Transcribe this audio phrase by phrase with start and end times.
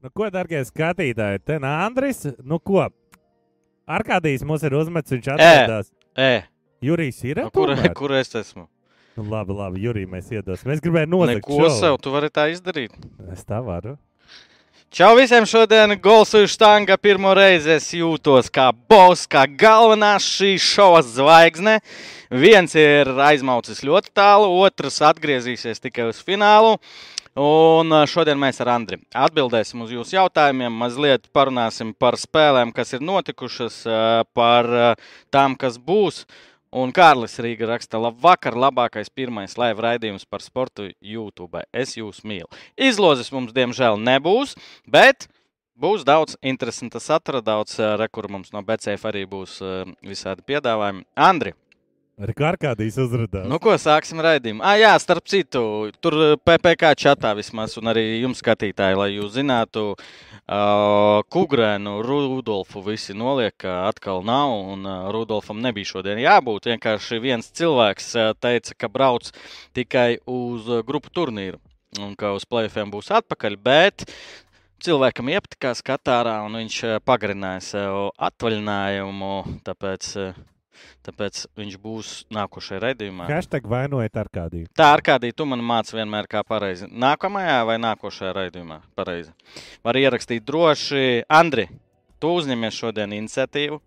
[0.00, 2.22] Nu, ko, darbie skatītāji, te nāk Andris.
[2.40, 2.86] Nu, ko?
[3.90, 5.90] Arkādijs mums ir uzmetis, viņš atradās.
[6.16, 6.44] E,
[6.84, 7.42] Jurijs ir.
[7.44, 8.64] nu, kur, kur es esmu?
[9.18, 10.70] Nu, labi, labi, Jurij, mēs iedosim.
[10.72, 11.74] Es gribēju nozagt Neko šovu.
[11.76, 12.94] sev, tu vari tā izdarīt.
[13.34, 13.98] Es tā varu.
[14.90, 16.96] Čau visiem šodien, Golsu Štanga.
[16.98, 21.76] Pirmo reizi es jūtos kā boss, kā galvenā šī šova zvaigzne.
[22.30, 26.78] Viens ir aizmaucis ļoti tālu, otrs atgriezīsies tikai uz finālu.
[27.38, 30.74] Un šodien mēs ar Andriu atbildēsim uz jūsu jautājumiem.
[30.74, 33.84] Mazliet parunāsim par spēlēm, kas ir notikušas,
[34.34, 34.66] par
[35.30, 36.24] tām, kas būs.
[36.70, 41.62] Un Kārlis Rīga raksta, labvakar, labākais pirmais live raidījums par sportu YouTube.
[41.74, 42.46] Es jūs mīlu.
[42.78, 44.54] Izlozes mums, diemžēl, nebūs,
[44.86, 45.26] bet
[45.74, 49.58] būs daudz interesanta satura, daudz rekursu mums no BCF arī būs
[50.06, 51.06] visādi piedāvājumi.
[51.18, 51.54] Andri,
[52.20, 53.46] Ar kā Arkādijs uzrādās.
[53.48, 54.60] nu ko sāksim raidījumu?
[54.60, 55.62] Ah, jā, starp citu,
[56.04, 62.82] tur eh, PPC čatā vismaz, un arī jums skatītāji, lai jūs zinātu, uh, Kugrēnu, Rudolfu
[62.84, 66.68] visi noliek, ka atkal nav, un uh, Rudolfam nebija šodien jābūt.
[66.74, 69.32] Vienkārši viens cilvēks uh, teica, ka brauc
[69.72, 71.56] tikai uz grupu turnīru,
[72.04, 74.04] un ka uz plēfiem būs atpakaļ, bet
[74.84, 80.12] cilvēkam iepatikās Katārā, un viņš pagarināja sev atvaļinājumu, tāpēc,
[81.06, 83.28] tāpēc viņš būs nākošajā redzējumā.
[83.30, 84.70] Hashtag vainojiet Arkādiju.
[84.76, 86.88] Tā ar kādī tu man māci vienmēr kā pareizi.
[86.90, 89.32] Nākamajā vai nākošajā raidījumā pareizi.
[89.86, 91.24] Var ierakstīt droši.
[91.40, 91.68] Andri,
[92.20, 93.80] tu uzņemies šodien iniciatīvu.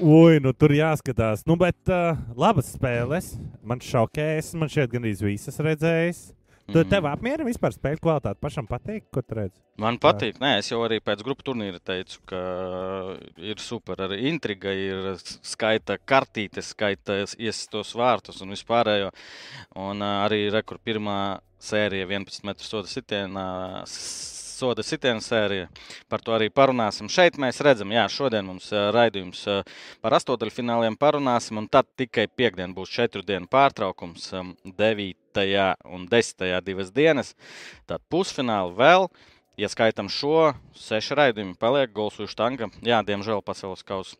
[0.00, 1.46] Ui, nu tur jāskatās.
[1.48, 3.34] Nu, bet uh, labas spēles.
[3.66, 4.54] Man šokējas.
[4.60, 6.28] Man šeit gandrīz visas redzējis.
[6.70, 6.88] Tu Mhm.
[6.90, 8.38] tev apmierina vispār spēļu kvalitāti.
[8.40, 9.58] Pašam patīk, ko tu redzi.
[9.76, 10.38] Man patīk.
[10.38, 13.96] Nē, es jau arī pēc grupu turnīra teicu, ka ir super.
[13.96, 19.10] Arī intriga, ir skaita kartītes, skaita iesistos vārtus un vispārējo.
[19.74, 23.82] Un arī rekur pirmā sērija 11 metru soda sitienā.
[24.60, 25.70] Soda sitiena sērija.
[26.12, 27.08] Par to arī parunāsim.
[27.08, 29.46] Šeit mēs redzam, jā, šodien mums raidījums
[30.04, 34.44] par astotdaļfināliem parunāsim, un tad tikai piekdien būs četru dienu pārtraukums, ā,
[34.76, 35.46] 9.
[35.96, 36.48] un 10.
[36.66, 37.32] divas dienas.
[37.88, 39.08] Tad pusfināli vēl.
[39.60, 42.68] Ja skaitām šo, seši raidījumi paliek Golsu štanga.
[42.84, 44.16] Jā, diemžēl pasaules kausa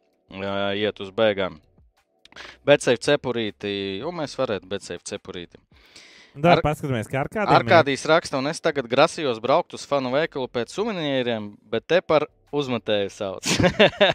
[0.76, 1.60] iet uz beigām.
[2.64, 5.60] Bet seif cepurīti, jo mēs varētu bet seif cepurīti.
[6.34, 7.50] Dar, Ar- paskatāmies, kā Arkādijam.
[7.50, 7.56] ir.
[7.58, 12.28] Arkādijas raksta, un es tagad grasījos braukt uz fanu veikalu pēc suvenīriem, bet te par
[12.54, 13.46] uzmetēju sauc.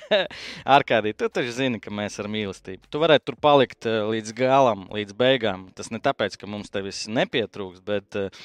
[0.78, 2.88] Arkādī, tu taču zini, ka mēs ar mīlestību.
[2.92, 5.68] Tu varētu tur palikt eh, līdz galam, līdz beigām.
[5.76, 8.44] Tas ne tāpēc, ka mums tevis nepietrūks, bet eh,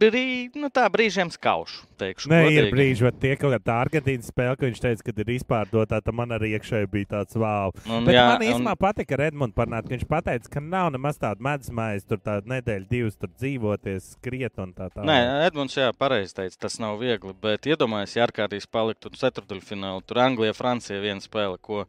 [0.00, 1.84] brī, nu, tā brīžiem skaušu.
[2.00, 2.72] Teikšu, Nē, ir godīgi.
[2.74, 6.34] brīži, kad tie kaut kāda Argentīnas spēle, ka viņš teica, ka ir izpārdotā, tad man
[6.34, 7.70] arī iekšēji bija tāds wow.
[7.86, 10.90] Un, Bet jā, man un- īstenībā patika ar Edmundu parunāt, ka viņš pateica, ka nav
[10.96, 15.06] nemaz tāda medusmājas, tur tāda nedēļa, divas tur dzīvoties, skriet un tā tālāk.
[15.06, 17.34] Nē, Edmunds, jā, pareizi teica, tas nav viegli.
[17.40, 21.84] Bet iedomājieties, ja Arkādijas paliktu ceturdaļfinālā, tur Anglija, Francija viena spēle, ko,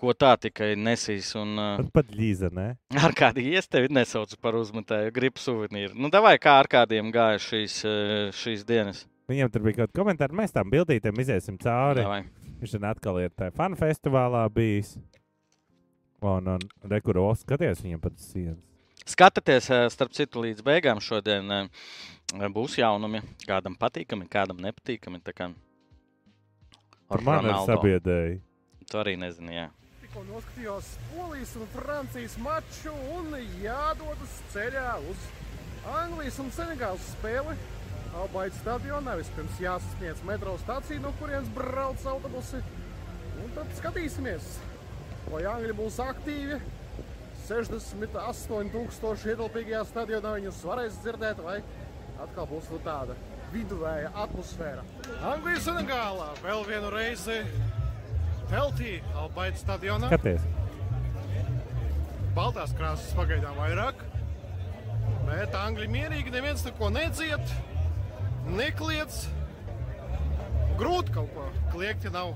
[0.00, 1.30] ko tā tikai nesīs.
[1.38, 2.72] Un, uh, Pat, līza, ne?
[3.06, 5.96] ar kādiem es tevi nesaucu par uzmetēju, gribu suvenīru.
[5.98, 7.80] Nu, vai kā ar kādiem gāja šīs,
[8.40, 9.04] šīs dienas?
[9.30, 12.02] Viņam tur bija kaut kāda komentāra, mēs tam bildītēm iziesim cauri.
[12.02, 12.24] Davai.
[12.60, 14.96] Viņš tur atkal ir tajā fanu festivālā bijis.
[16.20, 18.60] Un, un rekuru skaties viņam pat sienas.
[19.08, 21.48] Skatieties, starp citu, līdz beigām šodien
[22.52, 23.22] būs jaunumi.
[23.46, 25.22] Kādam patīkami, kādam nepatīkami.
[27.10, 28.42] Par mani sabiedrēji.
[28.90, 29.68] Tu arī nezini, jā.
[30.10, 33.28] Tikko noskatījos Polijas un Francijas maču un
[33.62, 35.26] jādodas ceļā uz
[35.86, 37.54] Anglijas un Senegālas spēli.
[38.18, 42.58] Albaida stadionā vispirms jāsasniedz metro stācija, no kurienes brauc autobusi.
[43.38, 44.50] Un tad skatīsimies,
[45.30, 46.58] vai Angļi būs aktīvi.
[47.46, 51.60] 68,000 ietilpīgajā stadionā viņus varēs dzirdēt, vai
[52.18, 53.14] atkal būs nu tāda
[53.54, 54.82] viduvēja atmosfēra.
[55.36, 57.44] Anglijas Senegālā vēl vienu reizi
[58.50, 60.08] Teltī, Albaida stadionā.
[60.10, 60.42] Skaties,
[62.34, 64.02] Baltās krāsas pagaidām vairāk.
[65.28, 67.52] Bet angļi mierīgi neviens neko nedzied,
[68.56, 69.28] nekliedz.
[70.80, 72.34] Grūti kaut ko kliegt, ja nav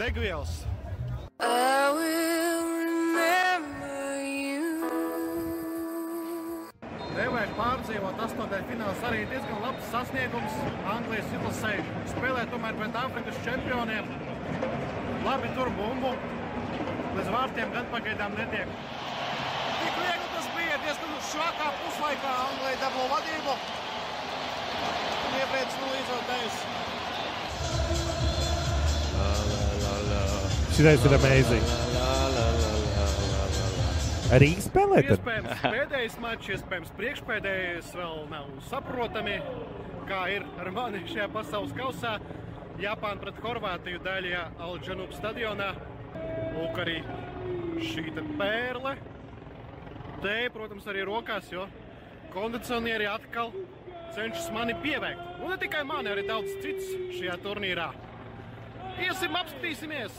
[0.00, 0.62] degvielas.
[1.42, 4.90] I will remember you.
[7.12, 10.60] Nevajag pārdzīvot astotdaļu fināls arī diezgan labs sasniegums
[10.96, 11.74] Anglijas izlasē.
[12.14, 14.31] Spēlē tomēr pret Āfrikas čempioniem.
[15.26, 16.12] Labi tur bumbu.
[17.16, 18.68] Līdz vārtiem gan pagaidām netiek.
[19.82, 23.56] Tik viegli tas bija diezgan švakā puslaikā Anglijai dabū vadību.
[25.22, 26.62] Un iepriekš nu izotējis.
[30.72, 31.66] šis ir amazing.
[34.32, 35.10] Arī spēlēt.
[35.12, 39.40] ar- Iespējams, pēdējais mačs, iespējams, priekšpēdējais vēl nav saprotami.
[40.08, 42.18] kā ir ar mani šajā pasaules kausā.
[42.80, 45.72] Japāna pret Horvātiju daļā Alģanūpas stadionā.
[46.56, 47.00] Lūk, arī
[47.90, 48.96] šī te pērle.
[50.22, 51.66] Te, protams, arī rokās, jo
[52.32, 53.52] kondicionieri atkal
[54.14, 55.20] cenšas mani pieveikt.
[55.42, 56.88] Un ne tikai mani, arī daudz cits
[57.18, 57.90] šajā turnīrā.
[59.02, 60.16] Iesim, apskatīsimies!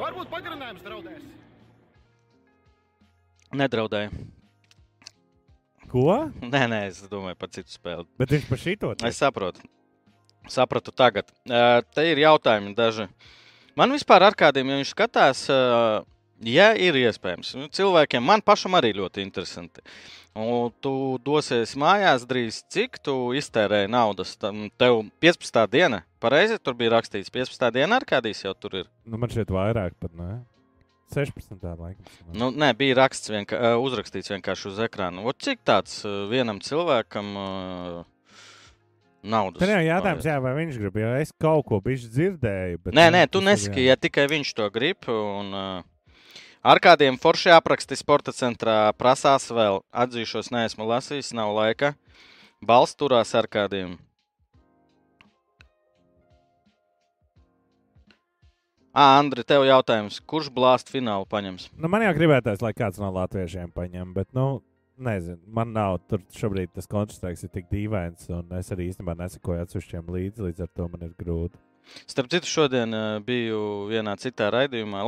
[0.00, 1.24] Varbūt pagarinājums draudēs.
[3.52, 4.10] Nedraudēja.
[5.92, 6.06] Ko?
[6.40, 8.08] Nē, nē, es domāju par citu spēli.
[8.18, 9.64] Bet viņš par šito Es saprotu.
[10.50, 11.28] Sapratu tagad.
[11.46, 13.06] Te ir jautājumi daži.
[13.78, 15.44] Man vispār ar kādiem, ja viņš skatās,
[16.44, 19.84] ja ir iespējams, nu, cilvēkiem man pašam arī ļoti interesanti.
[20.32, 20.92] Un tu
[21.24, 24.32] dosies mājās drīz, cik tu iztērēji naudas.
[24.40, 25.58] Tev 15.
[25.72, 27.68] diena, pareizi tur bija rakstīts, 15.
[27.74, 28.88] diena ar kādīs jau tur ir.
[29.04, 30.40] Nu, man šeit vairāk pat, ne?
[31.12, 31.60] 16.
[31.60, 32.06] laikam.
[32.32, 35.20] Nu, nē, bija raksts vienka, uzrakstīts vienkārši uz ekrāna.
[35.20, 35.98] O, cik tāds
[36.30, 37.98] vienam cilvēkam uh,
[39.22, 39.62] naudas?
[39.62, 42.82] Tad jau jautājums, jā, vai viņš grib, jo es kaut ko bišķi dzirdēju.
[42.82, 45.08] Bet, Nē, nu, nē, tu nesaki, ja tikai viņš to grib.
[45.10, 46.30] Un, uh,
[46.62, 49.82] ar kādiem forši apraksti sporta centrā prasās vēl.
[49.92, 51.94] Atzīšos, neesmu lasījis, nav laika.
[52.62, 53.98] Balsts turās ar kādiem.
[58.92, 61.70] Ā, Andri, tev jautājums, kurš blāzt finālu paņems?
[61.80, 64.60] Nu, man jau gribētos, lai kāds no latviešiem paņem, bet, nu,
[65.04, 69.64] nezinu, man nav tur šobrīd tas kontrasts ir tik dīvains, un es arī īstenībā nesakoju
[69.64, 71.60] atsevišķiem līdzi, līdz ar to man ir grūti.
[72.06, 75.02] Starp citu, šodien uh, biju vienā citā raidījumā,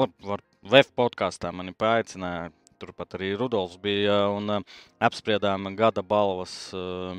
[0.65, 2.51] VF podkāstā mani paaicināja.
[2.83, 7.15] Turpat arī Rudolfs bija un uh, apspriedām gada balvas uh,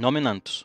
[0.00, 0.64] nominantus.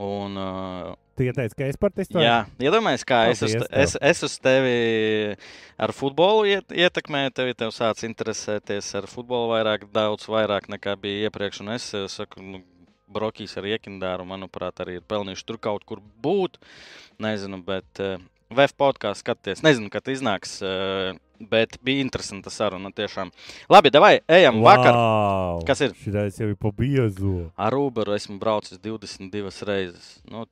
[0.00, 4.22] Un, uh, Tu ieteici, ka es par to jā, iedomājieties, kā es uz, es, es
[4.24, 5.34] uz tevi
[5.76, 7.34] ar futbolu iet, ietekmēju.
[7.36, 11.60] Tevi tev sāc interesēties ar futbolu vairāk, daudz vairāk nekā bija iepriekš.
[11.60, 12.62] Un es saku, nu,
[13.12, 16.56] Brokīs ar Iekindāru, manuprāt, arī ir pelnījuši tur kaut kur būt.
[17.20, 18.16] Nezinu, bet uh,
[18.56, 19.60] VF podkāstu skaties.
[19.66, 21.12] Nezinu, kad iznāks, uh,
[21.52, 23.34] bet bija interesanta saruna tiešām.
[23.68, 24.96] Labi, davai, ejam vakar.
[24.96, 25.92] Wow, Kas ir?
[26.00, 27.50] Šis jau ir pa biezu.
[27.60, 30.16] Ar Uberu esmu braucis 22 reizes.
[30.24, 30.48] Nu,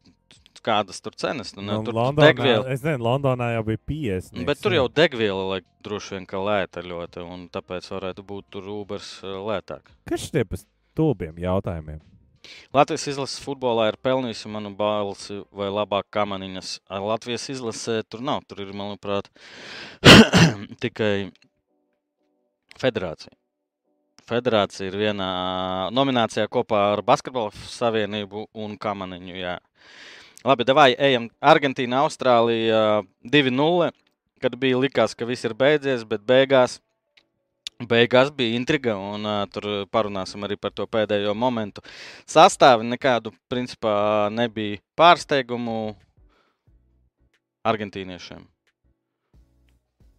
[0.64, 1.54] kādas tur cenas?
[1.56, 2.66] Nu, Nu, tur Londonā, degviela.
[2.72, 4.44] es nezinu, Londonā jau bija 50.
[4.48, 8.68] Bet tur jau degviela lai, droši vien ka lēta ļoti, un tāpēc varētu būt tur
[8.74, 9.90] Ubers uh, lētāk.
[10.10, 12.00] Kas šie pa stulbiem jautājumiem?
[12.72, 16.70] Latvijas izlases futbolā ir pelnījusi manu balsi vai labāk kamaniņas.
[16.88, 18.40] Ar Latvijas izlasē tur nav.
[18.48, 19.28] Tur ir, manuprāt,
[20.82, 21.28] tikai
[22.80, 23.34] federācija.
[24.28, 25.28] Federācija ir vienā
[25.96, 29.36] nominācijā kopā ar Basketbalu savienību un kamaniņu.
[29.40, 29.54] Jā.
[30.46, 31.26] Labi, davai, ejam.
[31.42, 33.88] Argentīna, Austrālija 2-0,
[34.38, 36.78] kad bija likās, ka viss ir beidzies, bet beigās
[37.78, 41.78] Beigās bija intriga, un uh, tur parunāsim arī par to pēdējo momentu.
[42.26, 43.92] Sastāvi nekādu, principā,
[44.34, 45.94] nebija pārsteigumu
[47.62, 48.42] argentīniešiem.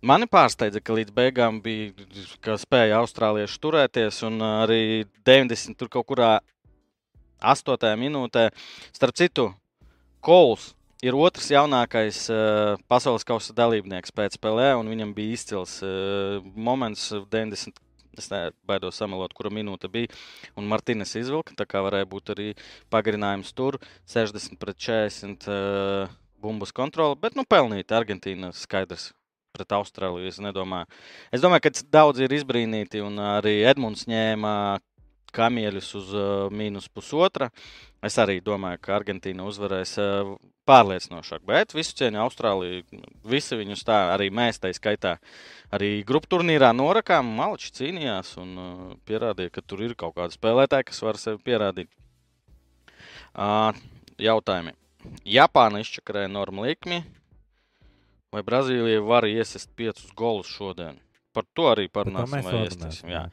[0.07, 1.91] Mani pārsteidza, ka līdz beigām bija,
[2.39, 5.75] ka spēja austrālieši turēties, un arī 90.
[5.75, 6.37] tur kaut kurā
[7.43, 7.91] 8.
[7.99, 8.53] minūtē.
[8.95, 9.49] Starp citu,
[10.25, 10.73] Kols
[11.05, 17.09] ir otrs jaunākais uh, pasaules kausa dalībnieks pēc spēlē, un viņam bija izcils uh, moments
[17.31, 17.79] 90.
[18.19, 20.09] Es ne- baidos samalot, kura minūte bija.
[20.59, 22.47] Un Martīnas izvilka, tā kā varēja būt arī
[22.91, 23.77] pagarinājums tur
[24.11, 26.11] 60 pret 40 uh,
[26.43, 27.15] bumbas kontroli.
[27.21, 29.13] Bet, nu, pelnīt Argentīna skaidrs.
[29.55, 30.85] Pret Austrāliju es nedomāju.
[31.33, 34.51] Es domāju, ka daudzi ir izbrīnīti, un arī Edmunds ņēma
[35.35, 37.49] kamieļus uz uh, mīnus pusotra.
[38.05, 40.33] Es arī domāju, ka Argentīna uzvarēs uh,
[40.69, 41.43] pārliecinošāk.
[41.47, 45.17] Bet visu cieņu Austrāliju, visi viņus tā, arī mēs tā skaitā,
[45.75, 47.31] arī grupu turnīrā norakām.
[47.39, 51.91] Malči cīnījās un uh, pierādīja, ka tur ir kaut kāda spēlētāja, kas var sevi pierādīt.
[53.29, 53.73] Uh,
[54.19, 54.75] jautājumi.
[55.27, 57.03] Japāna izčakarēja normu likmi,
[58.33, 60.99] vai Brazīlija var iesist piecus golus šodien?
[61.39, 62.47] Par to arī Par parunāsim.
[62.75, 63.25] runāsim, jā.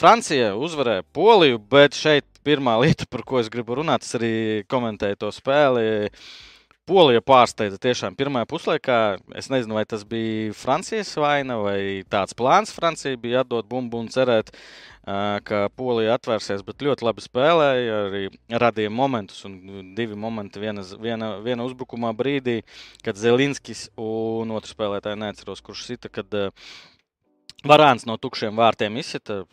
[0.00, 4.34] Francija uzvarēja Poliju, bet šeit pirmā lieta, par ko es gribu runāt, es arī
[4.68, 6.10] komentēju to spēli.
[6.84, 8.96] Polija pārsteidza tiešām pirmajā puslaikā.
[9.40, 11.78] Es nezinu, vai tas bija Francijas vaina vai
[12.12, 14.52] tāds plāns Francijai bija atdot bumbu un cerēt,
[15.48, 19.40] ka Polija atvērsies, bet ļoti labi spēlēja, arī radīja momentus.
[19.48, 22.58] Un divi momenti viena, viena, viena uzbrukumā brīdī,
[23.04, 26.50] kad Zelinskis un otrs spēlētājs neatceros, kurš sita, kad ā,
[27.64, 29.44] Varāns no tukšiem vārtiem izsita.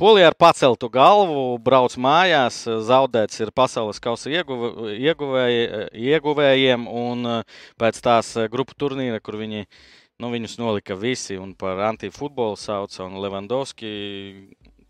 [0.00, 5.66] Polijā ar paceltu galvu brauc mājās, zaudēts ir pasaules kausa ieguve, ieguvēji,
[6.12, 9.66] ieguvējiem, un eh, pēc tās eh, grupu turnīra, kur viņi,
[10.20, 13.92] nu, viņus nolika visi un par antifutbolu sauca, un Levandovski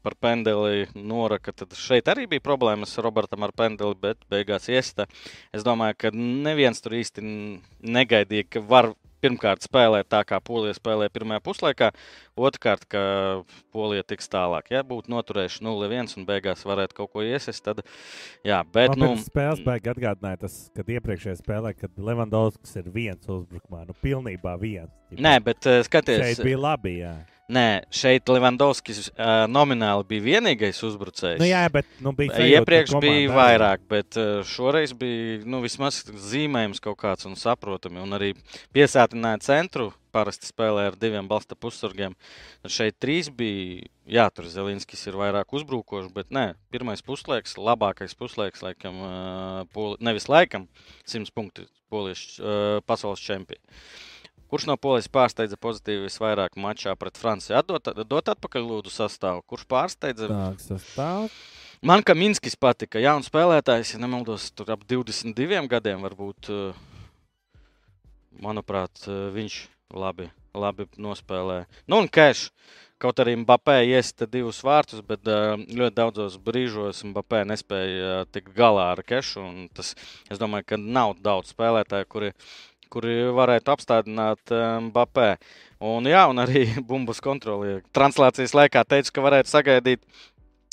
[0.02, 5.06] par pendeli noraka, tad šeit arī bija problēmas Robertam ar pendeli, bet beigās iesta.
[5.54, 7.22] Es domāju, ka neviens tur īsti
[7.86, 8.92] negaidīja, ka var
[9.22, 11.90] pirmkārt spēlēt tā, kā Polija spēlēja pirmajā puslaikā,
[12.38, 13.02] otrkārt, ka
[13.74, 14.72] Polija tiks tālāk.
[14.74, 17.84] Ja būtu noturējuši 0-1 un beigās varētu kaut ko iesist, tad
[18.46, 18.96] jā, bet.
[18.96, 23.96] Man Nu, spēles beigās atgādināja tas, kad iepriekšējā spēlē, kad Levandovskis ir viens uzbrukumā, nu
[24.02, 25.01] pilnībā viens.
[25.20, 26.22] Nē, bet uh, skaties.
[26.22, 27.12] Šeit bija labi, jā.
[27.52, 31.40] Nē, šeit Levandovskis uh, nomināli bija vienīgais uzbrucējs.
[31.42, 35.42] Nu, jā, bet nu, bija sajūta, Iepriekš ka bija arī- vairāk, bet uh, šoreiz bija
[35.44, 35.98] nu, vismaz
[36.30, 38.00] zīmējums kaut kāds un saprotami.
[38.00, 38.30] Un arī
[38.72, 39.90] piesātināja centru.
[40.12, 42.12] Parasti spēlē ar diviem balsta pussargiem.
[42.68, 43.86] Šeit trīs bija.
[44.08, 49.96] Jā, tur Zelinskis ir vairāk uzbrukošs, bet nē, pirmais puslaiks, labākais puslaiks, laikam, uh, poli,
[50.04, 50.66] nevis laikam,
[51.08, 53.60] 100 punktu poliešu uh, pasaules čempionu.
[54.52, 57.56] Kurš no polijas pārsteidza pozitīvi visvairāk mačā pret Franciju?
[57.56, 59.40] Atdot, dot atpakaļ lūdzu sastāvu.
[59.48, 60.28] Kurš pārsteidza?
[60.28, 61.30] Tā, sastāv.
[61.82, 66.50] Man kā Minskis patika, jauns spēlētājs, ja nemaldos, tur ap 22 gadiem varbūt.
[66.52, 67.56] eh,
[68.44, 69.56] Manuprāt, eh, viņš
[69.96, 71.64] labi, labi nospēlēja.
[71.88, 72.50] Nu, un Keš,
[73.00, 78.92] kaut arī Mbappé iesta divus vārtus, bet eh, ļoti daudzos brīžos Mbappé nespēja tikt galā
[78.92, 79.40] ar Kešu.
[79.40, 79.94] un Tas,
[80.30, 82.32] es domāju, ka nav daudz spēlētāju, kuri,
[82.92, 85.30] kuri varētu apstādināt eh, Mbappé.
[85.82, 87.80] Un, jā, un arī bumbas kontrolē.
[87.96, 90.04] Translācijas laikā teica, ka varētu sagaidīt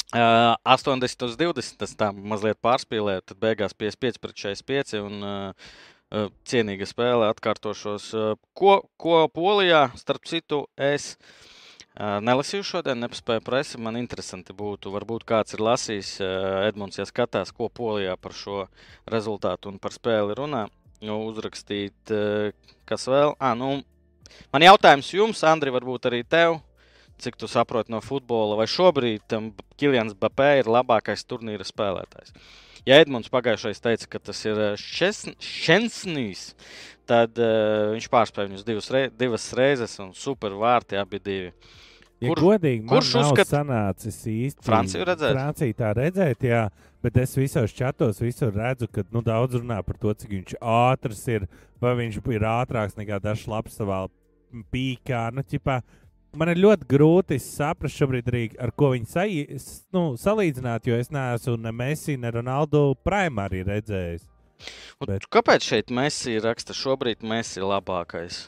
[0.10, 1.76] Uh, 80 uz 20.
[1.78, 3.22] Tas tā mazliet pārspīlēja.
[3.30, 4.96] Tad beigās 55 pret 45.
[5.06, 5.68] Un, uh,
[6.10, 8.10] uh, cienīga spēle atkārtošos.
[8.18, 13.78] Uh, ko, ko Polijā, starp citu, es uh, nelasīju šodien, nepaspēju presi.
[13.78, 18.66] Man interesanti būtu, varbūt kāds ir lasījis, uh, Edmunds, ja skatās, ko Polijā par šo
[19.14, 20.66] rezultātu un par spēli runā.
[21.06, 22.50] Nu, uzrakstīt, uh,
[22.90, 23.36] kas vēl.
[23.40, 23.78] Ah, nu,
[24.52, 26.60] man jautājums jums, Andri, varbūt arī tev
[27.20, 32.34] cik tu saproti no futbola, vai šobrīd um, Kilians Bapē ir labākais turnīra spēlētājs.
[32.88, 36.46] Ja Edmunds pagājušajā teica, ka tas ir Šensnīs,
[37.10, 41.52] tad uh, viņš pārspēja viņus divas, rei, divas reizes un super vārti abi divi.
[42.20, 45.32] Ja Kur- godīgi, kurš nav uzskat- sanācis īsti Franciju redzēt?
[45.38, 46.66] Franciju tā redzēt, jā,
[47.02, 51.22] bet es visos čatos visur redzu, ka nu, daudz runā par to, cik viņš ātrs
[51.32, 51.48] ir,
[51.80, 54.10] vai viņš ir ātrāks nekā dažs labs savā
[54.74, 55.32] pīkā.
[55.34, 55.82] Nu, ķipā,
[56.36, 60.96] man ir ļoti grūti saprast šobrīd arī, ar ko viņi sai, s- nu, salīdzināt, jo
[61.00, 64.28] es neesmu ne Messi, ne Ronaldu Prime arī redzējis.
[65.00, 68.48] Un Bet- Kāpēc šeit Messi raksta šobrīd Messi labākais?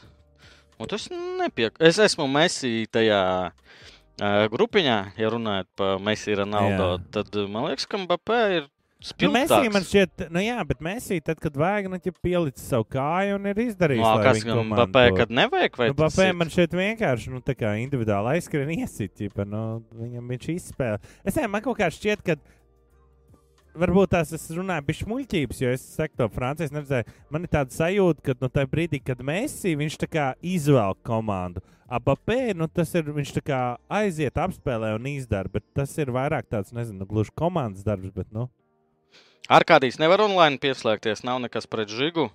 [0.82, 1.08] Un tas
[1.40, 1.76] nepiek...
[1.80, 3.22] Es esmu Messi tajā
[3.52, 7.02] uh, grupiņā, ja runājot par Messi Ronaldo, Jā.
[7.18, 8.70] tad man liekas, ka Mbappé ir
[9.18, 9.88] Nu, Messi man spilgtāks.
[9.90, 13.58] šķiet, nu jā, bet Messi, tad, kad vajag, nu, ja pielicis savu kāju un ir
[13.64, 15.78] izdarījis No, lai kas gan to- kad nevajag?
[15.80, 20.30] Vai Nu, Bapē man šeit vienkārši nu, tā kā individuāli aizskrien iesit, ķipa, nu, viņam
[20.30, 21.00] viņš izspēlē.
[21.24, 22.36] Es nezinu, man kaut kā šķiet, ka
[23.78, 27.14] varbūt tās es runāju bija muļķības, jo es saku to Francijas neredzēju.
[27.32, 31.64] Man ir tāda sajūta, ka nu, tajā brīdī, kad Messi viņš tā kā izvēl komandu.
[31.92, 33.60] Abapē, nu, tas ir viņš tā kā
[33.92, 38.30] aiziet, apspēlē un izdara, bet tas ir vairāk tāds, nezinu, nu, gluži komandas darbs, bet,
[38.32, 38.48] nu,
[39.50, 42.28] Ar kādīs nevar online pieslēgties, nav nekas pret žigu.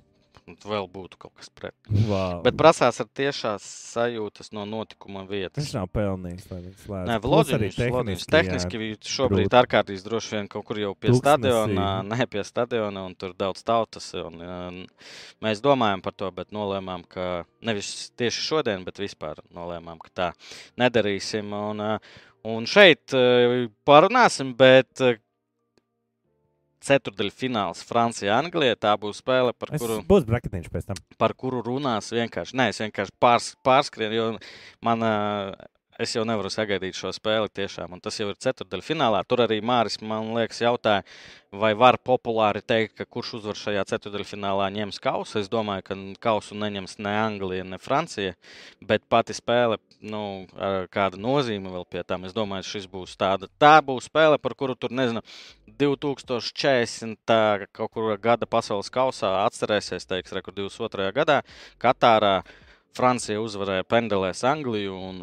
[0.47, 1.73] Vēl būtu kaut kas pret.
[2.07, 2.39] wow.
[2.45, 5.59] Bet prasās ar tiešās sajūtas no notikuma vietas.
[5.59, 7.09] viņš nav pelnījis, lai viņš slēdz.
[7.09, 9.59] Nē, Vloģiņš, arī tehniski, viņš šobrīd grūti.
[9.59, 14.07] ārkārtīgi droši vien kaut kur jau pie stadiona, ne pie stadiona, un tur daudz tautas.
[14.15, 15.11] Un, uh,
[15.43, 20.31] mēs domājam par to, bet nolēmām, ka nevis tieši šodien, bet vispār nolēmām, ka tā
[20.79, 21.51] nedarīsim.
[21.51, 21.83] Un,
[22.47, 25.19] un šeit uh, parunāsim, bet uh,
[26.85, 28.77] ceturdaļfināls Francija-Anglija.
[28.79, 31.01] Tā būs spēle, par Es kuru būs braketiņš pēc tam.
[31.17, 32.57] par kuru runās vienkārši.
[32.57, 34.27] Nē, es vienkārši pārs, pārskrienu, jo
[34.85, 35.15] man, ā,
[35.99, 37.95] es jau nevaru sagaidīt šo spēli tiešām.
[37.95, 39.23] Un tas jau ir ceturdaļfinālā.
[39.27, 41.03] Tur arī Māris, man liekas, jautāja,
[41.51, 45.39] vai var populāri teikt, ka kurš uzvar šajā ceturdaļfinālā ņems kausu.
[45.41, 48.35] Es domāju, ka kausu neņems ne Anglija, ne Francija,
[48.81, 49.79] bet pati spēle.
[49.97, 50.45] Nu,
[50.93, 52.27] kāda nozīme vēl pie tam.
[52.27, 53.49] Es domāju, šis būs tāda.
[53.57, 55.23] Tā būs spēle, par kuru tur nezinu,
[55.79, 57.67] 2040.
[57.73, 61.11] kaut kur gada pasaules kausā atcerēsies, teiks, rekur 22.
[61.17, 61.41] gadā
[61.81, 62.41] Katārā.
[62.97, 65.19] Francija uzvarēja pendelēs Angliju un,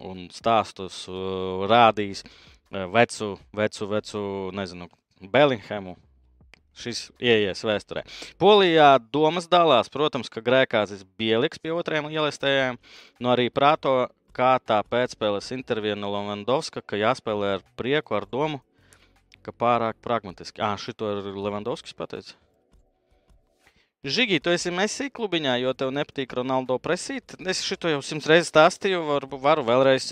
[0.00, 4.22] un stāstus uh, rādījis uh, vecu, vecu, vecu,
[4.56, 4.88] nezinu,
[5.20, 5.98] Bellinghamu.
[6.80, 8.04] Šis ieies vēsturē.
[8.40, 12.78] Polijā domas dalās, protams, ka Grēkāzis Bieliks pie otrajām ielastējām,
[13.20, 18.62] no arī prāto, kā tā pēcspēles intervija no Levandovska, ka jāspēlē ar prieku, ar domu,
[19.44, 20.62] ka pārāk pragmatiski.
[20.64, 22.38] Ah, šito ir Levandovskis pateicis.
[24.00, 27.34] Žigī, tu esi Messi klubiņā, jo tev nepatīk Ronaldo presīt.
[27.44, 30.08] Es šo jau simts reizes stāstīju, varu, varu vēlreiz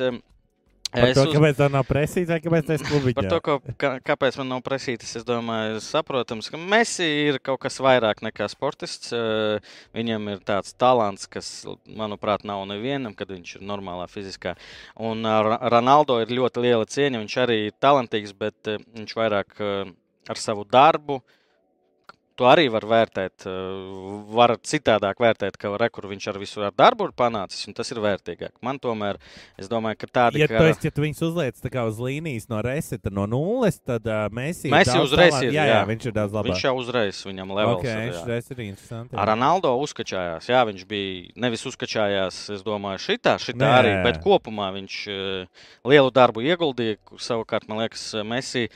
[0.89, 3.15] Par Es to, uz- kāpēc tā nav presīta vai kāpēc tas klubiņā?
[3.19, 7.61] Par to, ko, kā, kāpēc man nav prasītas, es domāju, saprotams, ka Messi ir kaut
[7.61, 9.13] kas vairāk nekā sportists.
[9.13, 9.61] Eh,
[9.93, 14.57] Viņam ir tāds talants, kas, manuprāt, nav nevienam, kad viņš ir normālā fiziskā.
[14.97, 17.21] Un eh, Ronaldo ir ļoti liela cieņa.
[17.21, 19.61] Viņš arī ir talantīgs, bet eh, viņš vairāk
[20.29, 21.21] ar savu darbu.
[22.39, 23.47] To arī var vērtēt.
[23.51, 23.53] eh,
[24.39, 27.99] Var citādāk vērtēt, ka re, viņš ar visu ar darbu ir panācis, un tas ir
[27.99, 28.53] vērtīgāk.
[28.63, 29.17] Man tomēr,
[29.59, 32.61] es domāju, ka tādi Ja kā- tu, esi, ja tu viņus uzliec uz līnijas no
[32.63, 34.63] reseta, no nulles, tad uh, mēs
[34.95, 35.03] jau
[35.49, 35.87] ir, Jā, jā, jā.
[35.91, 36.53] viņš ir daudz labāks.
[36.55, 37.81] viņš jau uzreiz viņam levels.
[37.83, 38.23] okay, ir, jā.
[38.55, 39.13] ir interesants.
[39.13, 39.19] jā.
[39.19, 40.47] Ar Ronaldo uzkačājās.
[40.49, 43.73] Jā, viņš bija nevis uzkačājās, es domāju, šitā, šitā Nē.
[43.83, 45.47] arī, bet kopumā viņš eh,
[45.85, 46.99] lielu darbu ieguldīja.
[47.19, 48.69] Savukārt, man liekas, Messi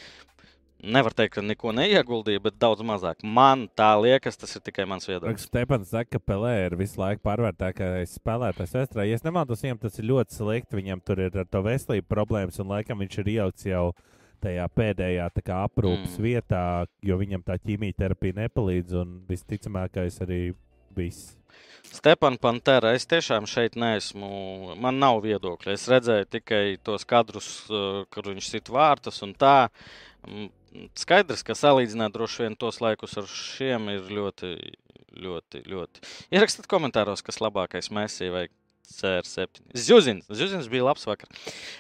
[0.83, 3.23] nevar teikt, ka neko neieguldīja, bet daudz mazāk.
[3.23, 5.47] Man tā liekas, tas ir tikai mans viedoklis.
[5.49, 9.07] Stepans saka, ka Pelē ir visu laiku pārvērtētākais spēlētājs vēsturē.
[9.09, 10.79] Ja es nemaldos, viņam tas ir ļoti slikti.
[10.79, 13.85] Viņam tur ir ar to veselību problēmas, un laikam viņš ir ieaudzis jau
[14.43, 16.19] tajā pēdējā kā aprūpes Mm.
[16.19, 16.25] mm.
[16.27, 16.65] vietā,
[17.03, 20.41] jo viņam tā ķīmijterapija nepalīdz, un visticamākais arī
[20.97, 21.37] viss.
[21.93, 24.75] Stepan Pantera, es tiešām šeit neesmu.
[24.81, 25.75] Man nav viedokļa.
[25.77, 29.71] Es redzēju tikai tos kadrus, eh, kur viņš sit vārtus un tā.
[30.97, 34.55] Skaidrs, ka salīdzināt droši vien tos laikus ar šiem ir ļoti,
[35.21, 36.05] ļoti, ļoti.
[36.33, 38.47] Ierakstiet komentāros, kas labākais Messi vai
[38.93, 39.63] CR7.
[39.79, 41.29] Zuzins, Zuzins bija labs vakar.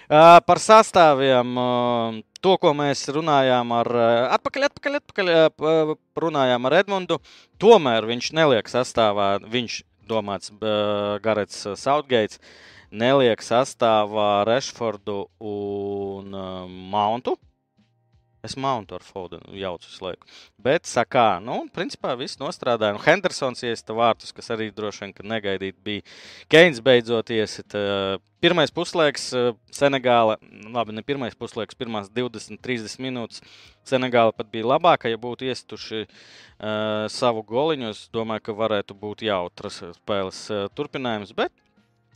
[0.09, 5.95] Uh, par sastāviem, uh, to, ko mēs runājām ar, uh, atpakaļ, atpakaļ, atpakaļ uh,
[6.25, 7.19] runājām ar Edmundu,
[7.63, 12.41] tomēr viņš neliek sastāvā, viņš domāts uh, Garets Southgates,
[12.93, 17.39] neliek sastāvā Rešfordu un uh, Mountu.
[18.43, 20.27] Es Mountu ar Fodenu jaucu visu laiku.
[20.59, 22.97] Bet, sakā, nu, principā viss nostrādāja.
[22.97, 26.03] Un Hendersons iesta vārtus, kas arī droši vien, negaidīt bija.
[26.51, 27.79] Keins beidzot iesit.
[27.79, 33.45] uh, Pirmais puslaiks uh, Senegāla, nu, labi, ne pirmais puslaiks, pirmās 20, 30 minūtes.
[33.87, 37.95] Senegāla pat bija labāka, ja būtu iestuši uh, savu goliņu.
[37.95, 41.31] Es domāju, ka varētu būt jautras spēles uh, turpinājums.
[41.39, 41.55] Bet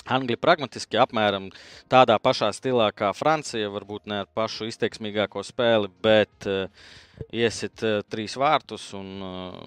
[0.07, 1.49] Anglija pragmatiski apmēram
[1.91, 6.71] tādā pašā stilā kā Francija, varbūt ne ar pašu izteiksmīgāko spēli, bet uh,
[7.35, 9.61] iesit uh, trīs vārtus un uh,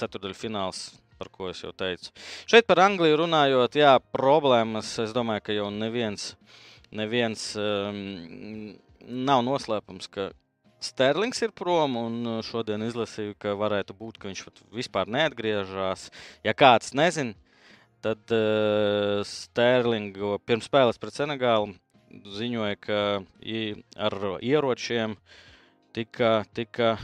[0.00, 0.84] ceturdaļfināls.
[1.22, 2.08] Par ko es jau teicu.
[2.50, 4.88] Šeit par Angliju runājot, jā, problēmas.
[5.04, 6.32] Es domāju, ka jau neviens,
[6.90, 8.72] neviens um,
[9.06, 10.32] nav noslēpums, ka
[10.82, 14.42] Sterlings ir prom, un šodien izlasīju, ka varētu būt, ka viņš
[14.74, 16.08] vispār neatgriežas.
[16.42, 17.36] Ja kāds nezina,
[18.04, 21.72] tad uh, Sterlingu pirms spēles pret Senegālu
[22.36, 23.00] ziņoja, ka
[23.96, 25.16] ar ieročiem
[25.96, 26.42] tika.
[26.54, 26.96] tika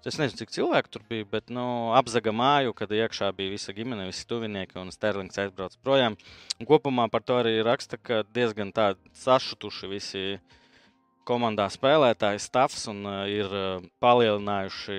[0.00, 4.06] Es nezinu, cik cilvēku tur bija, bet nu, apzaga māju, kad iekšā bija visa ģimene,
[4.08, 6.16] visi tuvinieki un Sterlings aizbrauca projām.
[6.56, 8.72] Un kopumā par to arī raksta, ka diezgan
[9.12, 10.22] sašutuši visi
[11.30, 14.96] komandā spēlētāji, stāvs un uh, ir uh, palielinājuši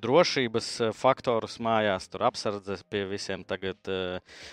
[0.00, 3.76] drošības uh, faktorus mājās, tur apsardzes pie visiem tagad,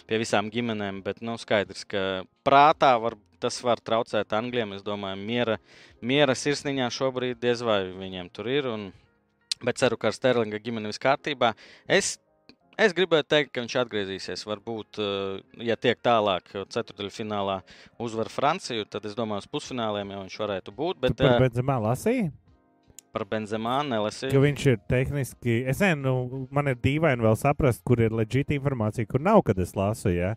[0.09, 0.99] pie visām ģimenēm.
[1.05, 4.75] Bet nu, skaidrs, ka prātā var, tas var traucēt Anglijam.
[4.75, 5.57] Es domāju, miera,
[6.01, 8.69] miera sirsniņā šobrīd diez vai viņiem tur ir.
[8.71, 8.89] Un,
[9.63, 11.53] bet ceru, ka ar Sterlinga ģimeni viss kārtībā.
[11.87, 12.17] Es
[12.77, 14.45] Es gribēju teikt, ka viņš atgriezīsies.
[14.49, 17.61] Varbūt, eh, ja tiek tālāk, ceturdaļfinālā
[18.03, 20.99] uzvar Franciju, tad es domāju, uz pusfināliem jau viņš varētu būt.
[20.99, 22.31] Tu Bet par eh, Benzemā lasīji?
[23.15, 24.41] par Benzemā nelasīju.
[24.43, 29.07] viņš ir tehniski, es nezinu, nu, man ir dīvaini vēl saprast, kur ir leģita informācija,
[29.07, 30.11] kur nav, kad es lasu.
[30.11, 30.33] Ja?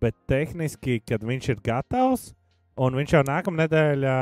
[0.00, 2.30] Bet tehniski, kad viņš ir gatavs,
[2.80, 4.14] un viņš jau nākamā nedēļa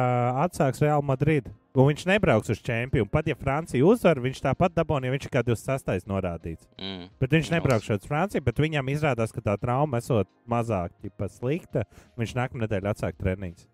[0.42, 1.46] atsāks Real Madrid,
[1.76, 3.08] un viņš nebrauks uz čempionu.
[3.12, 6.08] Pat ja Francija uzvar, viņš tāpat dabūna, ja viņš ir kā 26.
[6.10, 6.68] norādīts.
[6.80, 7.08] Mm.
[7.22, 10.92] Bet viņš nebrauks uz Franciju, bet viņam izrādās, ka tā trauma esot mazāk
[11.32, 11.86] slikta.
[12.20, 13.68] Viņš nākamā nedēļa atsāk treniņus.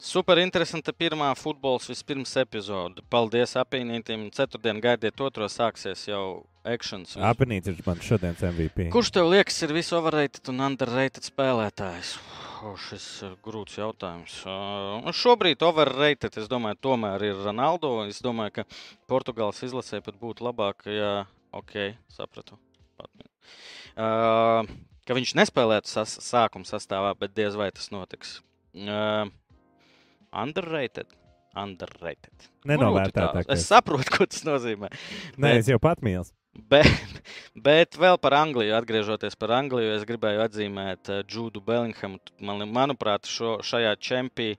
[0.00, 3.02] Super interesanta pirmā futbols vispirms epizode.
[3.12, 4.30] Paldies apīnītiem.
[4.32, 7.18] Ceturtdien gaidiet otro, sāksies jau akcents.
[7.20, 8.88] Apinīts ir man šodienas MVP.
[8.94, 12.14] Kurš tev liekas ir visoverrated un underrated spēlētājs?
[12.60, 14.34] O, šis ir grūts jautājums.
[14.44, 17.94] Uh, šobrīd overrated, es domāju, tomēr ir Ronaldo.
[18.04, 18.64] Es domāju, ka
[19.08, 21.24] Portugāles izlasē pat būtu labāk, ja,
[21.56, 22.58] ok, sapratu.
[23.96, 24.68] Uh,
[25.08, 28.38] ka viņš nespēlētu sas sākuma sastāvā, bet diez vai tas notiks.
[28.76, 29.32] Uh,
[30.36, 31.08] underrated.
[31.56, 32.50] Underrated.
[32.68, 33.48] Nenovērtētākais.
[33.48, 33.56] tā.
[33.56, 34.92] Es saprotu, ko tas nozīmē.
[35.40, 36.28] Nē, es jau pat mīlu.
[36.54, 36.88] Bet,
[37.66, 42.18] bet vēl par Angliju, atgriežoties par Angliju, es gribēju atzīmēt uh, Džudu Bellinghamu.
[42.42, 44.58] Man, manuprāt, šo, šajā čempionā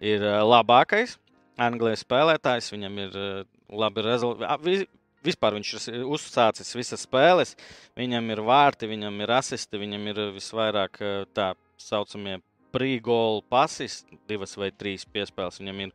[0.00, 1.16] ir uh, labākais
[1.60, 2.72] Anglijas spēlētājs.
[2.72, 4.78] Viņam ir uh, labi rezultāti.
[5.26, 7.56] Vispār viņš ir uzsācis visas spēles.
[7.98, 11.00] Viņam ir vārti, viņam ir asisti, viņam ir visvairāk
[11.34, 11.48] tā
[11.82, 12.36] saucamie
[12.70, 15.94] pre-goal pasis, divas vai trīs piespēles viņam ir.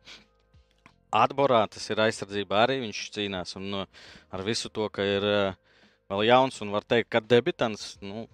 [1.12, 3.56] Atborā tas ir aizsardzībā arī viņš cīnās.
[3.60, 3.82] Un, nu,
[4.32, 5.58] ar visu to, ka ir uh,
[6.12, 7.96] vēl jauns un var teikt, ka debitants.
[8.04, 8.28] Nu,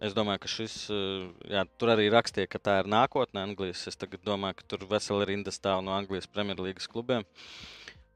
[0.00, 3.82] Es domāju, ka šis, uh, jā, tur arī rakstīja, ka tā ir nākotnē Anglijas.
[3.90, 7.26] Es domāju, ka tur veseli rinda stāv no Anglijas Premjerlīgas klubiem.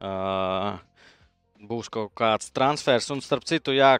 [0.01, 0.79] Uh,
[1.61, 3.99] būs kaut kāds transfers, un starp citu, jā,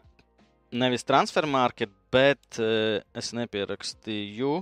[0.73, 4.55] nevis transfer market, bet uh, es nepierakstīju,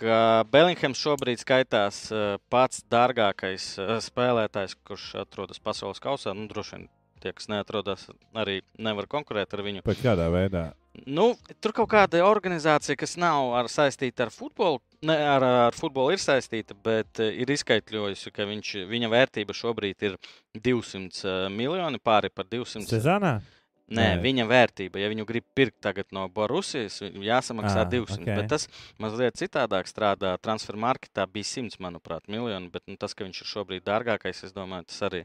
[0.00, 6.34] ka Bellinghams šobrīd skaitās uh, pats dārgākais uh, spēlētājs, kurš atrodas pasaules kausā.
[6.36, 6.88] Nu, droši vien
[7.22, 8.06] tie, kas neatrodas,
[8.36, 9.84] arī nevar konkurēt ar viņu.
[9.86, 10.68] Bet kādā veidā?
[11.04, 16.14] Nu, tur kaut kāda organizācija, kas nav ar, saistīta ar futbolu, ne, ar, ar futbolu
[16.14, 20.16] ir saistīta, bet uh, ir izskaidrojusi, ka viņš, viņa vērtība šobrīd ir
[20.56, 22.86] 200 uh, miljoni, pāri par 200.
[22.88, 23.36] Sezonā?
[23.86, 24.22] Nē, Nē.
[24.24, 28.16] viņa vērtība, ja viņu grib pirkt tagad no Borusijas, viņam jāsamaksā Ah, 200.
[28.18, 28.24] ok.
[28.40, 28.64] Bet tas
[28.98, 30.32] mazliet citādāk strādā.
[30.42, 32.66] Transfer marketā bija 100, manuprāt, miljoni.
[32.72, 35.22] Bet nu, tas, ka viņš ir šobrīd dārgākais, es domāju, tas arī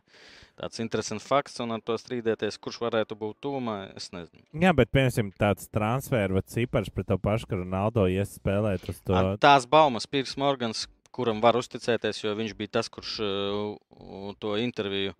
[0.62, 1.58] tāds interesants fakts.
[1.66, 4.46] Un ar to strīdēties, kurš varētu būt tūmā, es nezinu.
[4.54, 9.02] Jā, bet piemēram tāds transfer vai cipars pret to pašu, ka Ronaldo ies spēlēt uz
[9.02, 9.38] to.
[9.42, 15.14] Tās baumas Pīrs Morgans, kuram var uzticēties, jo viņš bija tas, kurš uh, to interviju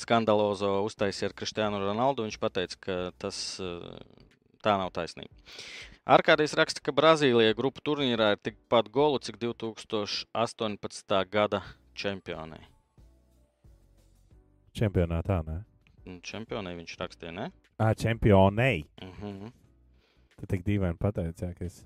[0.00, 2.26] skandalozo uztaisīja ar Kristiānu Ronaldu.
[2.26, 3.98] Viņš teica, ka tas uh,
[4.64, 5.32] tā nav taisnība.
[6.04, 11.14] Arkādijas raksta, ka Brazīlijā grupu turnīrā ir tikpat golu, cik 2018.
[11.32, 11.62] gada
[11.96, 12.60] čempionai.
[14.76, 15.60] Čempionātā, nē.
[16.04, 17.50] Un Čempionai viņš rakstīja, ne?
[17.80, 18.84] Ah, čempionei.
[19.00, 19.52] Uh -huh.
[20.40, 21.84] Tu tik dīvaini pateici, jā, ka es.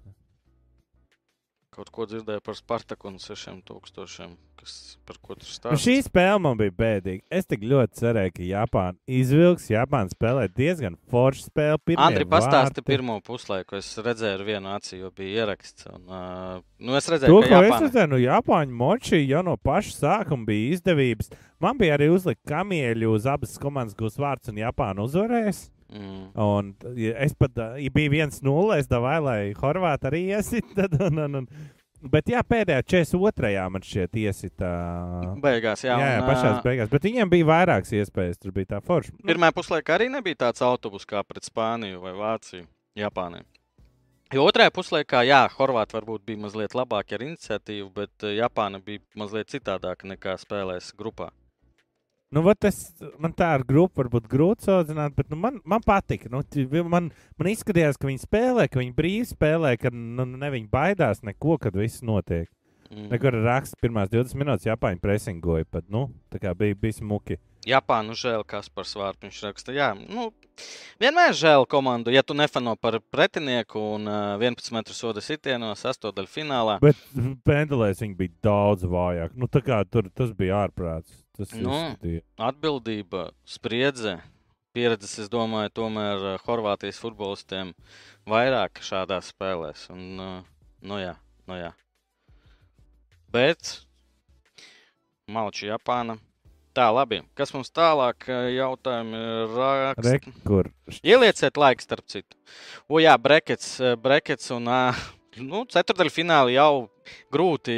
[1.79, 4.73] Kaut ko dzirdēju par Spartaku un 6000, kas
[5.07, 5.77] par ko tur Nu, stāsta.
[5.79, 7.23] šī spēle man bija bēdīga.
[7.31, 9.69] Es tik ļoti cerēju, ka Japāna izvilks.
[9.71, 11.95] Japāna spēlē diezgan foršu spēli.
[12.03, 12.87] Andri, pastāsti vārti.
[12.88, 13.79] pirmo puslaiku.
[13.79, 15.87] Es redzēju, ar vienu aci, jo bija ieraksts.
[15.95, 17.81] Un, uh, nu, es redzēju, To, ka ko es Japāna...
[17.87, 21.31] redzēju, nu, Japāņu moči jau no paša sākuma bija izdevības.
[21.62, 25.69] Man bija arī uzlikt kamieļu uz abas komandas gūs vārds, un Japāna uzvarēs.
[25.88, 26.24] Mm.
[26.44, 30.72] Un ja es pat, ja bija viens nulle, es davāju, lai Horvāti arī iesit.
[30.79, 31.68] Tad, un, un, un.
[31.98, 33.55] Bet jā, pēdējā 42.
[33.74, 34.68] man šķiet iesita.
[35.42, 35.96] Beigās, jā.
[35.98, 36.90] Jā, jā, un, pašās ā, beigās.
[36.92, 38.38] Bet viņiem bija vairākas iespējas.
[38.38, 39.16] Tur bija tā forša.
[39.16, 43.42] Nu, Pirmā puslaika arī nebija tāds autobus kā pret Spāniju vai Vāciju, Japānai.
[44.29, 49.48] Jo otrajā puslaikā, jā, Horvāti varbūt bija mazliet labāki ar iniciatīvu, bet Japāna bija mazliet
[49.51, 51.33] citādāka nekā spēlēs grupā.
[52.35, 52.79] Nu, es,
[53.17, 56.29] man tā ar grupu varbūt grūti salīdzināt, bet nu, man, man patika.
[56.29, 56.43] Nu,
[56.93, 57.09] man,
[57.41, 61.57] man izskatījās, ka viņi spēlē, ka viņi brīvi spēlē, ka nu, ne viņi baidās neko,
[61.62, 62.51] kad viss notiek.
[62.88, 63.09] Mm.
[63.12, 67.37] Nekur raksts pirmās 20 minūtes Japāņu presingoja, pat nu, tā kā bija, bija smuki.
[67.69, 69.75] Japānu žēl, kas par svārtu viņš raksta.
[69.77, 70.29] Jā, nu,
[71.03, 76.31] vienmēr žēl komandu, ja tu nefano par pretinieku un uh, 11 metru soda sitienos, astodaļu
[76.33, 76.79] finālā.
[76.83, 76.99] Bet
[77.49, 79.37] pendelēs viņi bija daudz vājāk.
[79.38, 81.25] Nu, tā kā tur tas bija ārprāts.
[81.38, 81.71] Tas Nu.
[81.71, 82.25] izskatīja.
[82.49, 84.16] Atbildība, spriedze,
[84.75, 87.75] pieredzes, es domāju, tomēr uh, Horvātijas futbolistiem
[88.29, 89.87] vairāk šādās spēlēs.
[89.94, 90.40] Un, uh,
[90.83, 91.14] nu jā,
[91.47, 91.75] nu jā.
[93.33, 93.79] Bet
[95.29, 96.16] Malčija, Japāna.
[96.79, 97.17] Tā, labi.
[97.35, 100.12] Kas mums tālāk uh, jautājumi raksta?
[100.14, 100.69] Re, kur
[101.03, 102.38] Ielieciet laiku, starp citu.
[102.87, 106.87] O, jā, brekets, eh, brekets un nu, ceturdaļfināli jau
[107.35, 107.75] grūti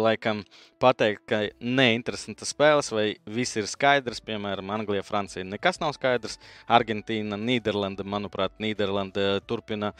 [0.00, 0.42] laikam
[0.82, 4.22] pateikt, ka neinteresantas spēles vai viss ir skaidrs.
[4.26, 5.46] Piemēram, Anglija, Francija.
[5.46, 6.38] Nekas nav skaidrs.
[6.66, 9.92] Argentīna, Nīderlanda, manuprāt, Nīderlanda turpina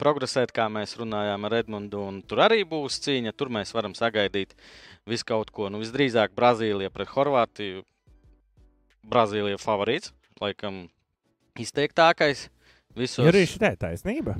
[0.00, 2.00] progresēt, kā mēs runājām ar Edmundu.
[2.08, 3.34] un Tur arī būs cīņa.
[3.36, 4.56] Tur mēs varam sagaidīt
[5.08, 5.68] visu kaut ko.
[5.72, 7.84] Nu, visdrīzāk Brazīlija pret Horvātiju.
[9.10, 10.86] Brazīlija favorīts, laikam
[11.60, 12.48] izteiktākais.
[12.96, 13.22] Visos...
[13.24, 14.34] ir arī šī taisnība.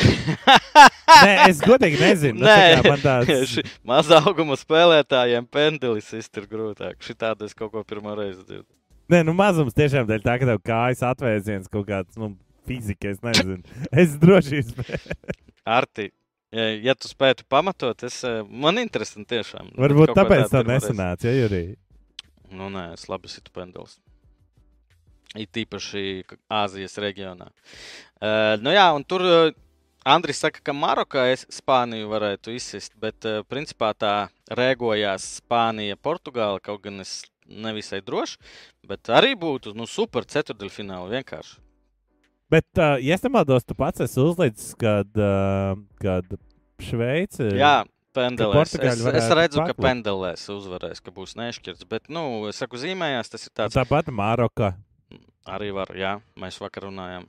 [1.24, 2.40] Nē, es godīgi nezinu.
[2.40, 3.30] Nu, tā Nē, man tāds...
[3.52, 7.00] Ši- Mazā auguma spēlētājiem pendelis ir grūtāk.
[7.04, 8.68] Šitādi es kaut ko pirmo reizi dzirdu.
[9.10, 12.30] Nē, nu mazums tiešām dēļ tā, ka tev kājas atvēziens kaut kāds, nu,
[12.68, 13.62] fizika, es nezinu.
[14.04, 14.90] Es droši vien.
[15.78, 16.10] Arti,
[16.50, 19.72] ja, tu spētu pamatot, es, eh, man interesanti tiešām.
[19.78, 21.64] Varbūt tāpēc tā nesanāca, ja arī.
[22.50, 23.98] Nu, nē, es labi situ pendelis.
[25.38, 27.46] It īpaši Āzijas reģionā.
[28.18, 29.52] Uh, nu jā, un tur uh,
[30.02, 34.14] Andris saka, ka Marokā es Spāniju varētu izsist, bet uh, principā tā
[34.58, 38.40] rēgojās Spānija, Portugāla, kaut gan es nevisai droši,
[38.90, 41.60] bet arī būtu nu, super ceturdaļfināli vienkārši.
[42.50, 46.26] Bet, uh, ja es nemaldos, tu pats esi uzlicis, kad, uh, kad
[46.82, 47.46] Šveice.
[47.54, 47.84] Jā,
[48.16, 48.74] pendelēs.
[48.74, 49.84] Es, es redzu, ka paklut.
[49.86, 54.74] pendelēs uzvarēs, ka būs nešķirts, bet, nu, es saku, zīmējās, tas ir tāds Tāpat Maroka.
[55.50, 57.28] Arī var, jā, mēs vakar runājām.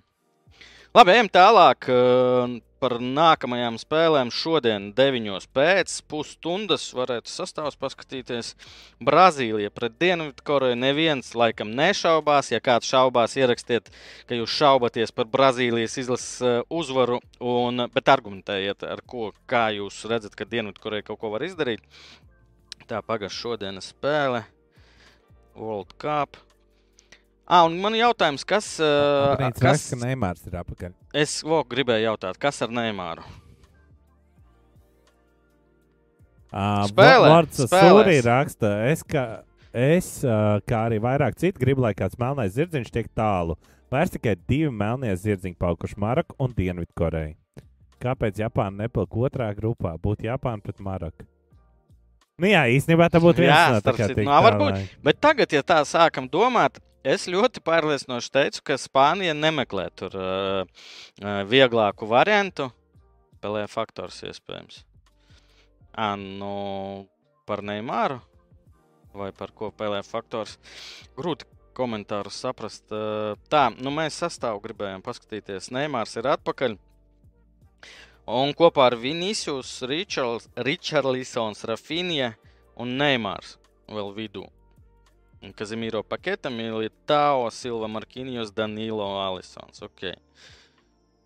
[0.92, 1.86] Labi, ejam tālāk.
[1.88, 5.46] Uh, par nākamajām spēlēm šodien, 9.
[5.56, 8.50] pēc pusstundas, varētu sastāvs paskatīties.
[9.00, 12.52] Brazīlija pret Dienvidkoreju neviens laikam nešaubās.
[12.52, 13.88] Ja kāds šaubās, ierakstiet,
[14.28, 20.04] ka jūs šaubaties par Brazīlijas izlases eh, uzvaru, un, bet argumentējiet, ar ko, kā jūs
[20.12, 21.88] redzat, ka Dienvidkoreja kaut ko var izdarīt.
[22.90, 24.44] Tā pagājušā šodienas spēle,
[25.56, 26.42] World Cup.
[27.52, 28.68] Ah, un man jautājums, kas.
[28.80, 30.94] Uh, Brīdis kas ka Neimārs ir apakaļ.
[31.20, 33.26] es vo, gribēju jautāt, kas ar Neimāru?
[36.52, 37.60] Uh, Spēlē, Vārds.
[37.72, 39.26] Sūrī raksta, es, kā,
[39.76, 43.58] es uh, kā arī vairāk citi, gribu, lai kāds melnais zirdziņš tiek tālu.
[43.92, 47.36] Vairs tikai divi melnie zirdziņi palikuši Maroku un Dienvidkoreju.
[48.02, 49.98] Kāpēc Japāna nepilk otrā grupā?
[50.00, 51.28] Būtu Japāna pret Maroku.
[52.40, 54.96] Nu jā, īstenībā tā būtu viens Jā, no starp tā citu, nu, varbūt.
[55.04, 60.84] Bet tagad, ja tā sākam domāt, es ļoti pārliecinoši teicu, ka Spānija nemeklē tur uh,
[61.50, 62.72] vieglāku variantu.
[63.42, 64.84] Pelē faktors iespējams.
[65.98, 67.08] À, nu,
[67.50, 68.20] par Neimāru
[69.18, 70.58] vai par ko pelē faktors.
[71.18, 72.86] Grūti komentārus saprast.
[72.94, 75.72] Uh, tā, nu mēs sastāvu gribējām paskatīties.
[75.74, 76.78] Neimārs ir atpakaļ.
[78.32, 82.36] Un kopā ar Vinicius, Richardsons, Rafinija
[82.80, 83.58] un Neimārs
[83.92, 84.46] vēl vidū.
[85.42, 89.82] Un Kazimīro paketa Militao, Silva Markinjos, Danilo Alisons.
[89.88, 90.14] Okay.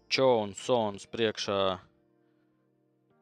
[0.08, 1.60] Čo un Sons priekšā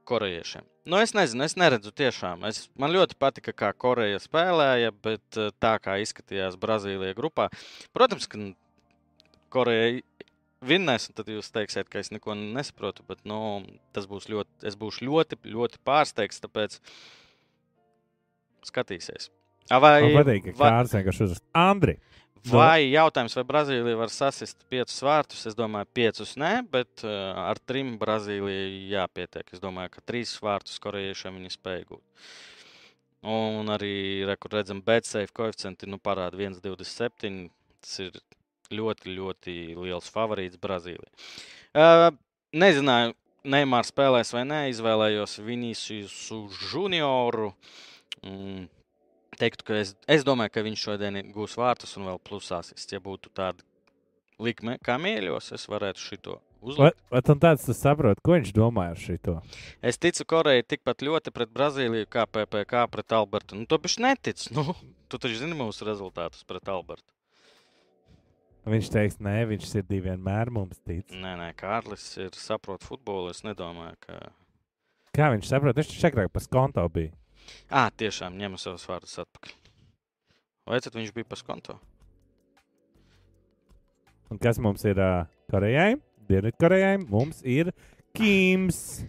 [0.06, 0.68] korejiešiem.
[0.86, 2.44] Nu, es nezinu, es neredzu tiešām.
[2.50, 7.48] Es, man ļoti patika, kā Koreja spēlēja, bet eh, tā kā izskatījās Brazīlija grupā.
[7.96, 8.42] Protams, ka
[9.54, 10.02] Koreja
[10.64, 13.40] vinnēs, un tad jūs teiksiet, ka es neko nesaprotu, bet nu,
[13.96, 16.80] tas būs ļoti, es būšu ļoti, ļoti pārsteigts, tāpēc
[18.68, 19.32] skatīsies.
[19.72, 21.46] Vai, Man patīk, ka vai, Kārlis vienkārši uzrakst.
[21.56, 21.96] Andri,
[22.50, 25.46] vai jautājums, vai Brazīlija var sasist piecus vārtus?
[25.50, 27.14] Es domāju, piecus nē, bet uh,
[27.46, 29.54] ar trim Brazīlijai jāpietiek.
[29.56, 32.28] Es domāju, ka trīs vārtus korejiešiem viņi spēja gūt.
[33.34, 33.96] Un arī,
[34.28, 37.48] re, kur redzam, betsafe koeficienti nu, parāda 1,27.
[37.84, 38.20] Tas ir
[38.76, 41.12] ļoti, ļoti liels favorīts Brazīlijai.
[41.74, 42.10] Uh,
[42.60, 46.38] nezināju, Neimārs spēlēs vai nē, izvēlējos Vinīciju
[46.72, 47.50] junioru.
[48.24, 48.70] Mm,
[49.40, 52.88] teiktu, ka es, es domāju, ka viņš šodien gūs vārtus un vēl plusāsis.
[52.92, 53.64] Ja būtu tāda
[54.42, 56.40] likme, kā mīļos, es varētu šito
[56.78, 59.38] vai, vai tāds tas saprot, ko viņš domā ar šito?
[59.84, 63.58] Es ticu Korejai tikpat ļoti pret Brazīliju, kā PPC pret Albertu.
[63.60, 64.46] Nu, to bišķi netic.
[64.56, 64.76] Nu,
[65.12, 67.08] tu taču zini mūsu rezultātus pret Albertu.
[68.70, 71.10] Viņš teiks, nē, viņš ir divi vienmēr mums tic.
[71.12, 73.34] Nē, nē, Kārlis ir saprot futbolu.
[73.34, 74.22] Es nedomāju, ka.
[75.14, 75.76] Kā viņš saprot?
[75.76, 77.12] Viņš taču agrāk pas konto bija.
[77.70, 79.56] Ah, tiešām ņemu savus vārdus atpakaļ.
[80.70, 81.76] Vai tad viņš bija pas konto?
[84.32, 85.98] Un kas mums ir uh, Korejai?
[86.30, 87.74] Dienvidkorejai mums ir
[88.16, 89.04] Kims.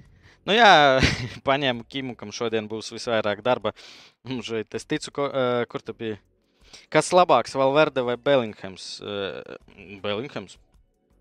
[0.45, 1.01] Nu, jā,
[1.49, 3.73] paņēmu Kimu, kam šodien būs visvairāk darba.
[4.45, 6.19] Šeit es ticu, ko, uh, kur tā bija.
[6.93, 8.89] Kas labāks, Valverde vai Bellinghams?
[9.05, 9.41] Uh,
[10.03, 10.59] Bellinghams.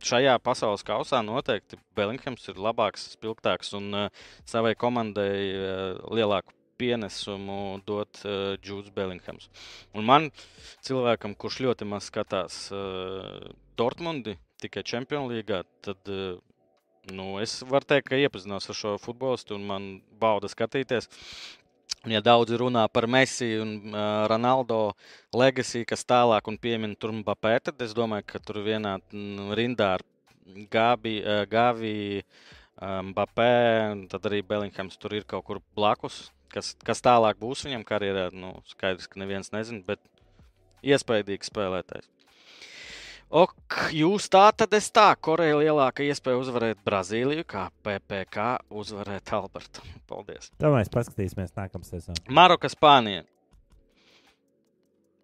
[0.04, 7.82] Šajā pasaules kausā noteikti Bellinghams ir labāks, spilgtāks un uh, savai komandai uh, lielāku pienesumu
[7.88, 9.50] dot uh, Džūds Bellinghams.
[9.94, 10.30] Un man,
[10.86, 16.38] cilvēkam, kurš ļoti maz skatās uh, Dortmundi, tikai Champions League, tad uh,
[17.12, 21.10] nu, es varu teikt, ka iepazinos ar šo futbolistu un man bauda skatīties.
[22.08, 24.92] Ja daudzi runā par Messi un uh, Ronaldo
[25.36, 29.94] legacy, kas tālāk un piemin tur Mbappé, tad es domāju, ka tur vienā mm, rindā
[29.98, 30.04] ar
[30.72, 33.52] Gabi, uh, Gavi, uh, Mbappé,
[33.94, 36.26] un tad arī Bellinghams tur ir kaut kur blakus.
[36.54, 40.02] Kas, kas tālāk būs viņam karjerā, nu, skaidrs, ka neviens nezina, bet
[40.86, 42.10] iespaidīgs spēlētājs.
[43.34, 49.82] Ok, jūs tā tad es tā, Koreja lielāka iespēja uzvarēt Brazīliju, kā PPC uzvarēt Albertu.
[50.10, 50.52] Paldies!
[50.62, 52.20] Tā mēs paskatīsimies nākamā sezonā.
[52.30, 53.26] Maroka, Spānija.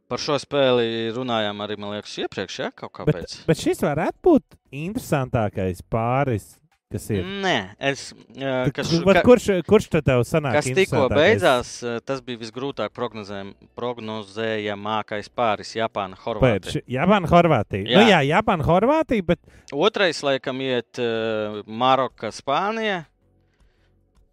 [0.10, 3.36] Par šo spēli runājām arī, man liekas, iepriekš, ja kaut Bet, kāpēc.
[3.46, 6.56] bet šis varētu būt interesantākais pāris,
[6.90, 7.22] kas ir.
[7.44, 7.56] Nē,
[7.92, 8.08] es.
[8.34, 10.56] Uh, kas, bet ka, Kurš, kurš tad tev sanāk?
[10.58, 16.82] kas tikko beidzās, eh, tas bija visgrūtāk prognozējam- prognozējamākais pāris Japāna, Horvātija.
[16.90, 17.86] Japāna, Horvātija.
[17.86, 18.00] Jā.
[18.02, 19.40] nu, jā Japāna, Horvātija, bet
[19.72, 23.04] Otrais, laikam, iet uh, Maroka, Spānija.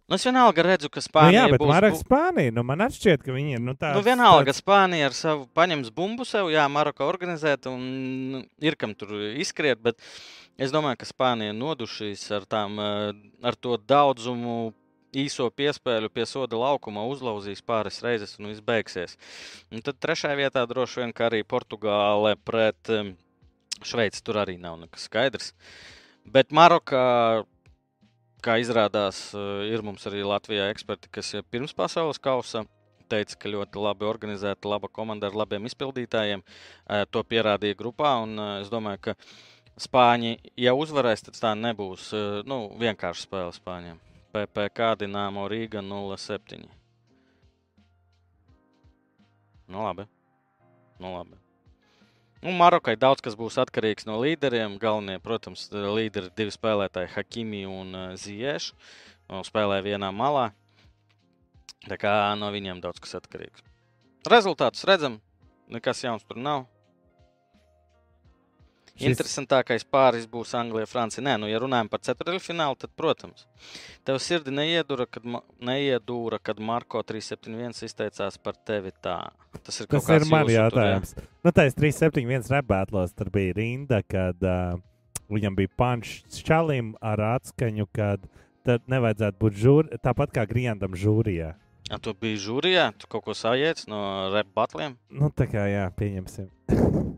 [0.07, 1.67] Nu, es vienalga redzu, ka nu, Spānija jā, bet būs.
[1.67, 3.91] Maraka bu- Spānija, nu man šķiet, ka viņi ir, nu tā.
[3.95, 7.81] Nu, vienalga, Spānija ar savu paņems bumbu sev, jā, Maroka organizēt, un
[8.31, 9.99] nu, ir kam tur izskriet, bet
[10.57, 13.11] es domāju, ka Spānija nodušīs ar, tām, eh,
[13.43, 14.73] ar to daudzumu
[15.17, 19.17] īso piespēļu pie soda laukuma, uzlauzīs pāris reizes un viss beigsies.
[19.71, 23.17] Un tad trešajā vietā droši vien, arī Portugāle pret em,
[23.83, 25.51] Šveici tur arī nav nekas skaidrs.
[26.25, 27.45] Bet Marokā
[28.43, 32.65] kā izrādās, eh, ir mums arī Latvijā eksperti, kas pirms pasaules kausa
[33.09, 36.43] teica, ka ļoti labi organizēta, laba komanda ar labiem izpildītājiem.
[36.89, 38.23] Eh, To pierādīja grupā.
[38.23, 39.15] Un eh, es domāju, ka
[39.77, 42.09] Spāņi, ja uzvarēs, tad tā nebūs
[42.49, 43.99] nu, vienkārši spēle Spāņiem.
[44.33, 46.65] PPC Dienāmo Rīga 07.
[49.67, 50.07] Nu, labi.
[50.99, 51.46] Nu, labi.
[52.45, 54.77] Un Marokai daudz kas būs atkarīgs no līderiem.
[54.81, 58.77] Galvenie, protams, līderi divi spēlētāji, Hakimi un uh, Zieša.
[59.27, 60.51] Nu, Spēlē vienā malā.
[61.87, 63.65] Tā kā no viņiem daudz kas atkarīgs.
[64.29, 65.17] Rezultātus redzam,
[65.71, 66.65] nekas jauns tur nav.
[68.97, 69.11] Šis-.
[69.11, 71.21] Interesantākais pāris būs Anglija, Francija.
[71.25, 73.45] Nē, nu, ja runājam par ceturdaļfinālu, tad, protams,
[74.07, 79.19] tev sirdi neiedūra, kad, ma- neiedūra, kad Marko 371 izteicās par tevi tā.
[79.61, 81.13] Tas ir kaut Tas ir kāds man jūsu tur, jautājums.
[81.45, 83.13] Nu, tā ir 371 rebētlos.
[83.17, 84.81] Tur bija rinda, kad uh,
[85.29, 88.25] viņam bija pančs čalim ar atskaņu, kad
[88.67, 91.53] tad nevajadzētu būt žūri, tāpat kā Griendam žūrijā.
[91.87, 94.01] A, tu biji žūrijā, tu kaut ko sajēdz no
[94.33, 94.97] rep batliem.
[95.07, 96.49] Nu, tā kā jā, pieņemsim.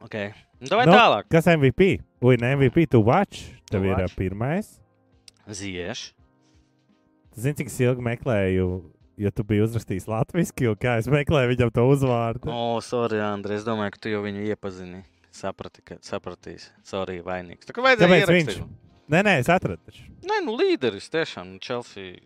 [0.00, 0.32] Okay.
[0.60, 1.28] Nu, Vai Nu, tālāk?
[1.32, 2.00] Kas MVP?
[2.24, 3.50] Ui, ne MVP, tu watch.
[3.70, 4.16] Tev ir watch.
[4.16, 4.78] pirmais.
[5.48, 6.12] Zieši.
[7.36, 8.66] Zini, cik ilgi meklēju,
[9.20, 12.50] jo tu biji uzrakstījis latviešu, kā es meklēju viņam to uzvārdu.
[12.50, 13.60] O, oh, sorry, Andrej.
[13.60, 15.04] Es domāju, ka tu jau viņu iepazini.
[15.30, 16.70] Saprati, ka sapratīs.
[16.84, 17.68] Sorry, vainīgs.
[17.68, 18.56] Tā kā vajadzēja Kāpēc viņš?
[18.56, 18.88] ierakstīt.
[19.10, 19.94] Nē, nē, es atradu.
[20.26, 21.56] Nē, nu līderis tiešām.
[21.62, 22.18] Chelsea,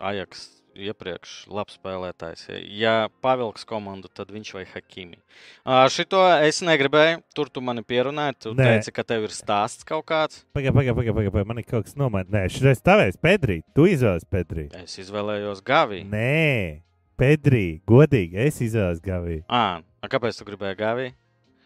[0.00, 2.46] Ajax iepriekš labs spēlētājs.
[2.74, 5.18] Ja pavilks komandu, tad viņš vai Hakimi.
[5.64, 7.22] Uh, šito es negribēju.
[7.36, 8.38] Tur tu mani pierunāji.
[8.46, 8.68] Tu Nē.
[8.68, 10.44] teici, ka tev ir stāsts kaut kāds.
[10.56, 11.50] Pagaid, pagaid, pagaid, pagaid, pagaid.
[11.50, 12.34] man ir kaut kas nomainīts.
[12.34, 13.60] Nē, šis tavējs, Pedrī.
[13.76, 14.68] Tu izvēlējies Pedrī.
[14.82, 16.08] Es izvēlējos Gaviju.
[16.12, 16.84] Nē,
[17.20, 19.44] Pedrī, godīgi, es izvēlējos Gaviju.
[19.48, 21.18] À, a kāpēc tu gribēji Gaviju?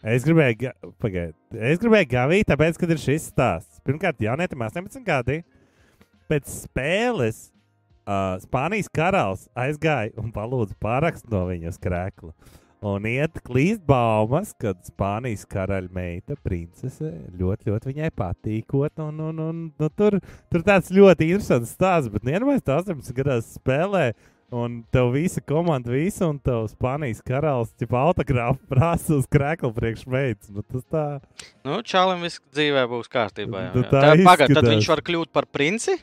[0.06, 0.72] Es gribēju, ga...
[1.02, 1.34] Pagaid.
[1.58, 3.80] es gribēju Gaviju, tāpēc, ka ir šis stāsts.
[3.86, 5.40] Pirmkārt, jaunietim 18 gadi.
[6.30, 7.48] Pēc spēles
[8.08, 12.32] uh, Spānijas karalis aizgāja un palūdza pārakstu no viņa uz krēkla.
[12.88, 19.00] Un iet klīst baumas, ka Spānijas karaļa meita, princese, ļoti, ļoti viņai patīkot.
[19.02, 23.48] Un, un, un, nu, tur, tur tāds ļoti interesants stāsts, bet vienmēr tas 18 gados
[23.58, 24.12] spēlē.
[24.54, 30.48] Un tev visa komanda, visa, un tev Spānijas karalis, jau autogrāfu prasa uz krēkla priekšmeitas.
[30.54, 31.02] Nu, tas tā.
[31.66, 33.66] Nu, Čālim viss dzīvē būs kārtībā.
[33.66, 33.90] jau, Nu, jā.
[33.90, 34.70] tā Tā, pagad, tad izskatās.
[34.76, 35.98] viņš var kļūt par princi?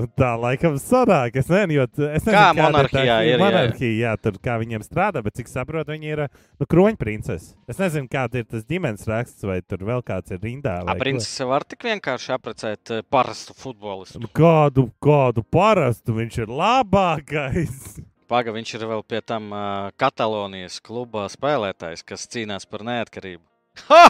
[0.00, 1.34] Nu, tā laikam sanāk.
[1.36, 3.38] Es nezinu, jo es nezinu, Kā monarhijā ir, jā.
[3.42, 7.52] Monarhija, jā, tur kā viņiem strādā, bet cik saprotu, viņi ir nu, kroņprincese.
[7.68, 10.78] Es nezinu, kāda ir tas ģimenes raksts, vai tur vēl kāds ir rindā.
[10.80, 11.04] A, vai ko.
[11.04, 14.22] princis var tik vienkārši apprecēt eh, parastu futbolistu.
[14.22, 18.00] Nu, Kādu, kādu parastu viņš ir labākais.
[18.30, 23.42] Paga, viņš ir vēl pie tam uh, Katalonijas kluba spēlētājs, kas cīnās par neatkarību.
[23.90, 24.06] Ha!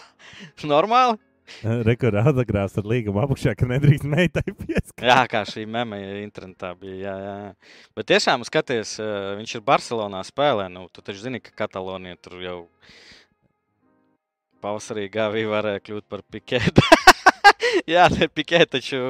[0.69, 1.19] Normāli!
[1.89, 5.07] Rekords autogrāfs ar līgumu apakšā, ka nedrīkst meitai pieskarties.
[5.11, 6.99] Jā, kā šī mēmija internetā bija.
[7.05, 7.77] Jā, jā.
[7.99, 10.71] Bet tiešām skaties, uh, viņš ir Barcelonā spēlē.
[10.73, 12.59] Nu, tu taču zini, ka Katalonija tur jau
[14.61, 16.85] pavasarī gāvī varēja kļūt par pikētu.
[17.95, 19.01] jā, ne pikētu, taču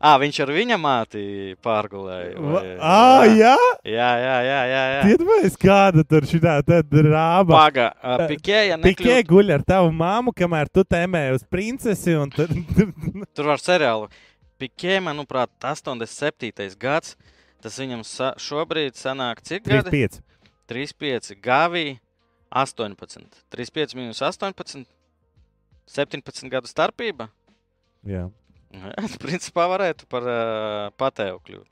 [0.00, 1.22] à, viņš ar viņa māti
[1.64, 2.34] pārgulēja.
[2.42, 3.54] vai- Ah, jā!
[3.84, 4.82] Jā, jā, jā, jā.
[4.94, 5.02] jā.
[5.14, 7.50] Iedomājieties, kāda tur šī tāda drāma.
[7.52, 7.88] Paga,
[8.30, 12.14] Pikē, ja Pikē nekļūt, guļ ar tavu māmu, kamēr tu tēmē uz princesi.
[12.18, 12.52] un Tad...
[13.34, 14.08] tur var seriālu.
[14.58, 16.74] Pikē, manuprāt, 87.
[16.78, 17.14] gads.
[17.62, 19.90] Tas viņam sa šobrīd sanāk cik gadi?
[19.90, 20.20] 35.
[20.70, 21.98] 35, Gavī
[22.54, 23.24] 18.
[23.50, 24.84] 35 minus 18.
[25.88, 27.28] 17 gadu starpība.
[28.06, 28.28] Jā.
[28.74, 31.66] Jā, Principā varētu par uh, patēvu kļūt.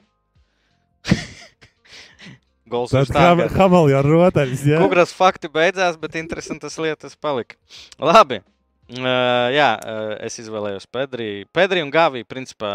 [2.66, 3.20] Gols Tad uz tā.
[3.22, 4.64] ham- Hamalja rotaļas.
[4.66, 4.80] Jā.
[4.82, 7.54] Kungras fakti beidzās, bet interesantas lietas palika.
[8.02, 8.40] Labi.
[8.90, 11.46] Uh, jā, uh, es izvēlējos Pedriju.
[11.54, 12.72] Pedriju un Gaviju, principā,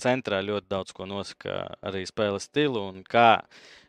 [0.00, 3.40] centrā ļoti daudz ko nosaka arī spēles stilu un kā,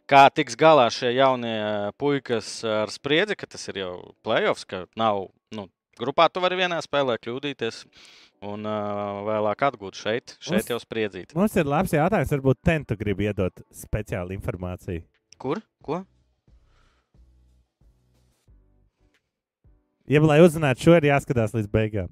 [0.08, 3.94] kā tiks galā šie jaunie uh, puikas ar spriedzi, ka tas ir jau
[4.24, 5.68] playoffs, ka nav, nu,
[6.00, 7.82] grupā tu vari vienā spēlē kļūdīties
[8.44, 11.36] un uh, vēlāk atgūt šeit, šeit Mums- jau spriedzīt.
[11.38, 12.34] Mums ir labs jautājums.
[12.36, 15.04] Varbūt Tentu grib iedot speciālu informāciju.
[15.40, 15.62] Kur?
[15.84, 16.02] Ko?
[20.06, 22.12] Ja, lai uzzinātu šo, ir jāskatās līdz beigām.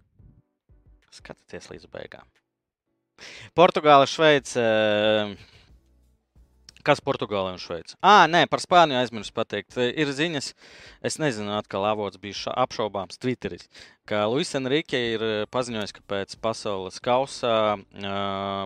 [1.14, 2.26] Skatieties līdz beigām.
[3.54, 4.64] Portugāla, Šveice.
[6.84, 7.96] Kas Portugālē un Šveicē?
[8.04, 9.78] Ah, nē, par Spāniju aizmirsu pateikt.
[9.80, 10.50] Ir ziņas,
[11.08, 13.70] es nezinu, atkal avots bija ša- apšaubāms Twitteris,
[14.10, 18.66] ka Luis Enrique ir eh, paziņojis, ka pēc pasaules kausa uh,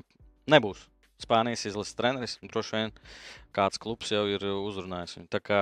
[0.49, 0.87] nebūs
[1.21, 2.35] Spānijas izlases treneris.
[2.45, 2.91] Droši vien
[3.57, 5.29] kāds klubs jau ir uzrunājis viņu.
[5.33, 5.61] Tā kā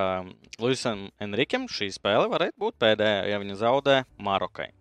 [0.60, 4.72] Luisam Enriquem šī spēle varētu būt pēdējā, ja viņa zaudē Marokai.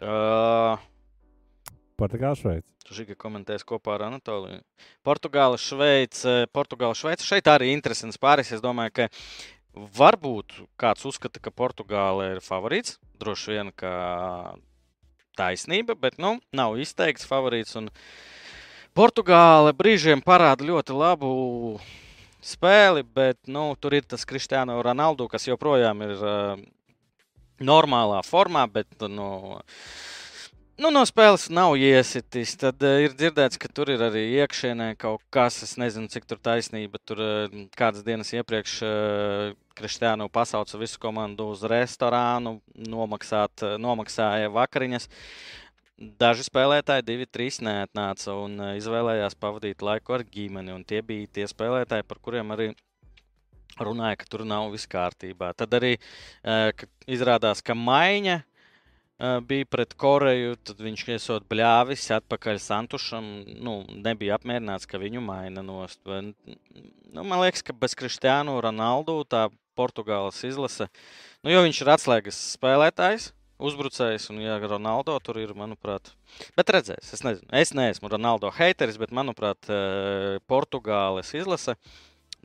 [0.00, 0.80] Uh,
[2.00, 2.66] Portugāla, Šveice.
[2.86, 4.62] Tu šī komentēs kopā ar Anatoliju.
[5.06, 6.46] Portugāla, Šveice.
[6.54, 7.26] Portugāla, Šveice.
[7.26, 8.52] Šeit arī interesants pāris.
[8.56, 9.08] Es domāju, ka
[10.00, 12.96] varbūt kāds uzskata, ka Portugāla ir favorīts.
[13.20, 13.92] Droši vien, ka
[15.38, 17.76] taisnība, bet nu, nav izteikts favorīts.
[17.80, 17.90] Un
[18.96, 21.30] Portugāla brīžiem parāda ļoti labu
[22.40, 26.62] spēli, bet nu, tur ir tas Kristiāno Ronaldu, kas joprojām ir uh,
[27.60, 29.60] normālā formā, bet nu,
[30.80, 32.54] nu, no spēles nav iesitis.
[32.60, 36.40] Tad uh, ir dzirdēts, ka tur ir arī iekšienē kaut kas, es nezinu, cik tur
[36.42, 37.00] taisnība.
[37.06, 42.58] Tur uh, kādas dienas iepriekš uh, Kristiānu pasauca visu komandu uz restorānu,
[42.88, 45.08] nomaksāt, uh, nomaksāja vakariņas.
[46.20, 50.78] Daži spēlētāji, divi, trīs neatnāca un uh, izvēlējās pavadīt laiku ar ģimeni.
[50.88, 52.70] Tie bija tie spēlētāji, par kuriem arī
[53.80, 55.52] runāja, ka tur nav viss kārtībā.
[55.56, 56.70] Tad arī uh,
[57.08, 58.40] izrādās, ka maiņa
[59.46, 60.56] bija pret Koreju.
[60.64, 63.26] Tad viņš iesot bļāvis atpakaļ Santušam.
[63.60, 66.00] Nu, nebija apmierināts, ka viņu maina nost.
[66.06, 69.48] Nu, man liekas, ka bez Kristiānu Ronaldu tā
[69.78, 70.88] Portugāles izlase,
[71.44, 73.30] nu, jo viņš ir atslēgas spēlētājs.
[73.60, 76.14] Uzbrucējs, un ja Ronaldo tur ir, manuprāt,
[76.56, 81.74] bet redzēs, es nezinu, es neesmu Ronaldo haiteris, bet, manuprāt, eh, Portugāles izlase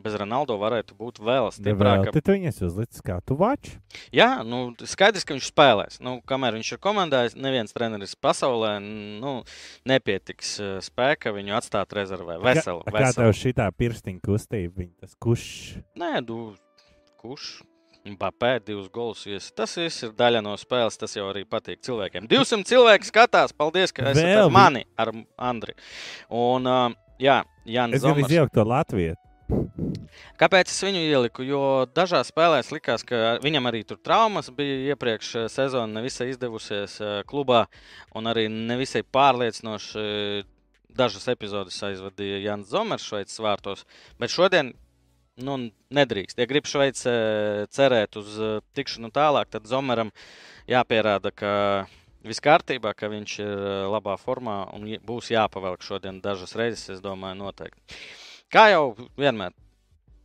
[0.02, 2.12] bez Ronaldo varētu būt vēl stiprāka.
[2.12, 3.74] Vēl tu viņas uzlicis kā tu vač.
[4.16, 6.00] Jā, nu, skaidrs, ka viņš spēlēs.
[6.04, 9.38] Nu, kamēr viņš ir komandā, neviens treneris pasaulē nu,
[9.88, 12.40] nepietiks eh, spēka viņu atstāt rezervē.
[12.44, 15.48] Veselu, Kā, kā tev šī pirkstiņa kustība, viņa tas kurš?
[16.00, 16.52] Nē, du,
[17.22, 17.56] kurš?
[18.06, 19.24] Bapē, divus golus.
[19.26, 19.48] ies.
[19.58, 20.98] Tas viss ir daļa no spēles.
[21.02, 22.28] Tas jau arī patīk cilvēkiem.
[22.30, 23.56] 200 cilvēki skatās.
[23.58, 25.10] Paldies, ka esat Vēl ar mani, ar
[25.42, 25.74] Andriu.
[26.30, 29.18] Un, uh, jā, Jānis Es gribu izjaukt to Latviju.
[30.40, 31.46] Kāpēc es viņu ieliku?
[31.46, 31.62] Jo
[31.96, 37.20] dažās spēlēs likās, ka viņam arī tur traumas bija iepriekš eh, sezona nevisai izdevusies eh,
[37.30, 37.66] klubā,
[38.16, 40.08] un arī nevisai pārliecinoši
[40.96, 43.84] dažas epizodes aizvadīja Jānis Zomers Šveices vārtos.
[44.20, 44.74] Bet šodien
[45.44, 45.58] nu,
[45.94, 46.40] nedrīkst.
[46.40, 47.14] Ja grib Šveice
[47.76, 50.12] cerēt uz eh, tikšanu tālāk, tad Zomeram
[50.72, 51.52] jāpierāda, ka
[52.26, 57.04] viss kārtībā, ka viņš ir eh, labā formā un būs jāpavelk šodien dažas reizes, es
[57.04, 58.00] domāju, noteikti.
[58.56, 59.52] Kā jau vienmēr,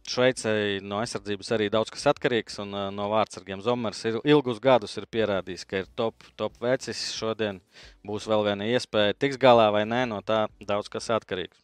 [0.07, 4.95] Šveicei no aizsardzības arī daudz kas atkarīgs, un uh, no vārdsargiem Zomers ir ilgus gadus
[5.01, 7.01] ir pierādījis, ka ir top, top vecis.
[7.15, 7.59] Šodien
[8.07, 11.59] būs vēl viena iespēja, tiks galā vai nē, no tā daudz kas atkarīgs.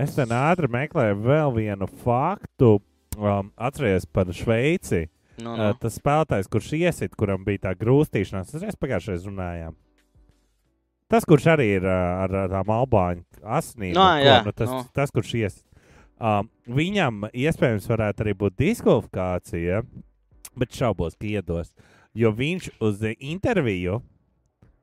[0.00, 2.78] Es ten ātri meklēju vēl vienu faktu.
[3.20, 5.10] Um, Atcerieties par Šveici.
[5.36, 5.72] Nu, Uh, nu.
[5.80, 9.76] tas spēlētājs, kurš iesit, kuram bija tā grūstīšanās, tas mēs pagājušajā runājām.
[11.12, 13.24] Tas, kurš arī ir uh, ar, ar tām albāņu
[13.58, 14.80] asinīm, un ko, jā, nu, tas, nu.
[14.96, 15.64] tas, kurš iesit.
[16.22, 19.82] Um, viņam iespējams varētu arī būt diskvalifikācija,
[20.56, 21.72] bet šaubos, ka iedos.
[22.16, 23.98] Jo viņš uz interviju,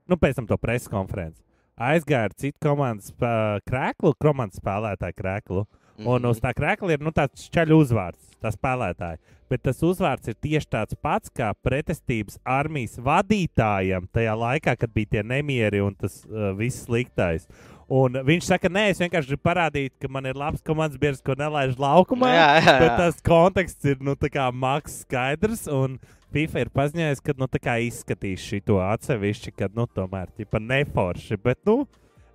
[0.10, 1.42] nu, pēc tam to preses konferenci,
[1.80, 5.66] aizgāja ar citu komandas spē- krēklu, komandas spēlētāju krēklu.
[6.06, 6.46] Un uz Mhm.
[6.46, 9.18] tā krēsla ir nu, tāds čaļu uzvārds, tā spēlētāja.
[9.50, 15.18] Bet tas uzvārds ir tieši tāds pats kā pretestības armijas vadītājam tajā laikā, kad bija
[15.18, 17.48] tie nemieri un tas uh, viss sliktais.
[17.90, 21.34] Un viņš saka, nē, es vienkārši gribu parādīt, ka man ir labs komandas biedrs, ko
[21.34, 22.30] nelaiž laukumā.
[22.30, 22.76] Jā, jā, jā.
[22.84, 25.66] Bet tas konteksts ir nu, tā maks skaidrs.
[25.74, 25.98] Un
[26.30, 31.40] FIFA ir paziņojis, ka nu, tā izskatīs šo atsevišķi, kad nu, tomēr ir neforši.
[31.42, 31.88] Bet, nu,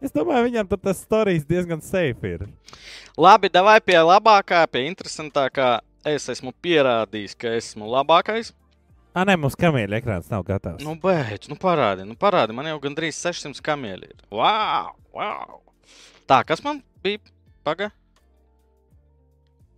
[0.04, 2.34] es domāju, viņam tur tas stāstījis diezgan safe.
[2.36, 2.46] Ir.
[3.20, 5.78] Labi, davai pie labākā, pie interesantākā.
[6.04, 8.52] Es esmu pierādījis, ka esmu labākais.
[9.14, 10.82] Ah, nē, mums kamieļa ekrāns nav gatavs.
[10.84, 12.56] Nu, beidz, nu parādi, nu parādi.
[12.56, 14.24] Man jau gandrīz 600 kamieļi ir.
[14.34, 14.96] Wow!
[15.14, 15.60] wow.
[16.28, 17.22] Tā, kas man bija?
[17.64, 17.92] Paga.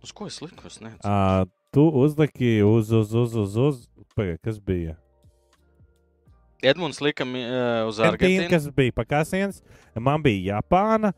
[0.03, 0.65] Uz ko es liku?
[0.67, 0.99] Es nezinu.
[1.05, 3.83] Uh, tu uzliki uz, uz, uz, uz, uz.
[4.17, 4.97] Pagaid, kas bija?
[6.63, 8.49] Edmunds lika mi- eh, uz Argentīnu.
[8.49, 9.61] kas bija pakāpiens.
[9.95, 11.13] Man bija Japāna.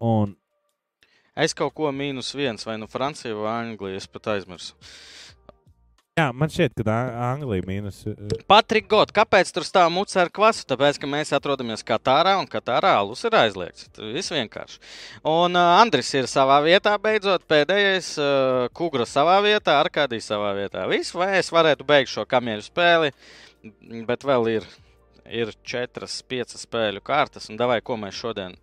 [0.00, 0.36] Un
[1.36, 3.96] Es kaut ko mīnus viens, vai nu Francija vai Anglija.
[4.00, 4.72] Es pat aizmirsu.
[6.16, 6.94] jā, man šķiet, ka
[7.34, 7.98] Anglija mīnus.
[8.08, 10.64] uh, Patrika Gots, kāpēc tur stāv muca ar kvasu?
[10.64, 13.90] Tāpēc, ka mēs atrodamies Katārā un Katārā alus ir aizliegts.
[13.92, 14.78] Tas viss vienkārši.
[15.28, 20.88] Un uh, Andris ir savā vietā, beidzot, pēdējais, uh, Kugra savā vietā, Arkādijs savā vietā.
[20.88, 23.12] Viss, vai es varētu beigt šo kamieļu spēli,
[24.08, 24.68] bet vēl ir,
[25.26, 27.50] ir četras, piecas spēļu kārtas.
[27.50, 28.56] Un davai, ko mēs šodien,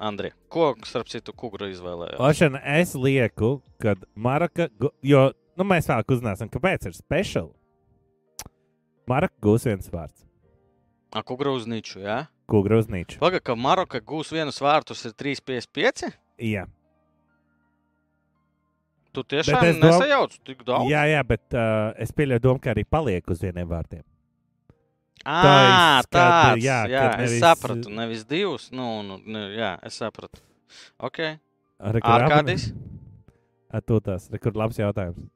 [0.00, 2.20] Andri, ko, starp citu, Kugra izvēlējās?
[2.22, 4.70] Ošana, es lieku, ka Maraka.
[5.04, 7.52] Jo nu, mēs vēlāk uzzināsim, kāpēc ir speciāli.
[9.10, 10.24] Maraka gūs viens vārds.
[11.10, 12.22] A, Kugra uz Niču, jā?
[12.50, 13.20] Ko grūznīču?
[13.22, 16.10] Pagaid, ka Maroka gūs vienus vārtus ir 3,55?
[16.42, 16.64] Jā.
[19.14, 20.90] Tu tiešām es dom- nesajauc tik daudz.
[20.90, 24.02] jā, jā, bet uh, es pieļauju domu, ka arī paliek uz vieniem vārtiem.
[25.20, 27.90] À, Taisnība, kad, tāds, jā, jā, kad es nevis- sapratu.
[27.92, 30.40] Nevis divus, nu, nu ne, jā, es sapratu.
[30.98, 31.18] Ok.
[31.80, 32.70] Arkādijs?
[33.72, 35.28] Atūtās, kur labs jautājums.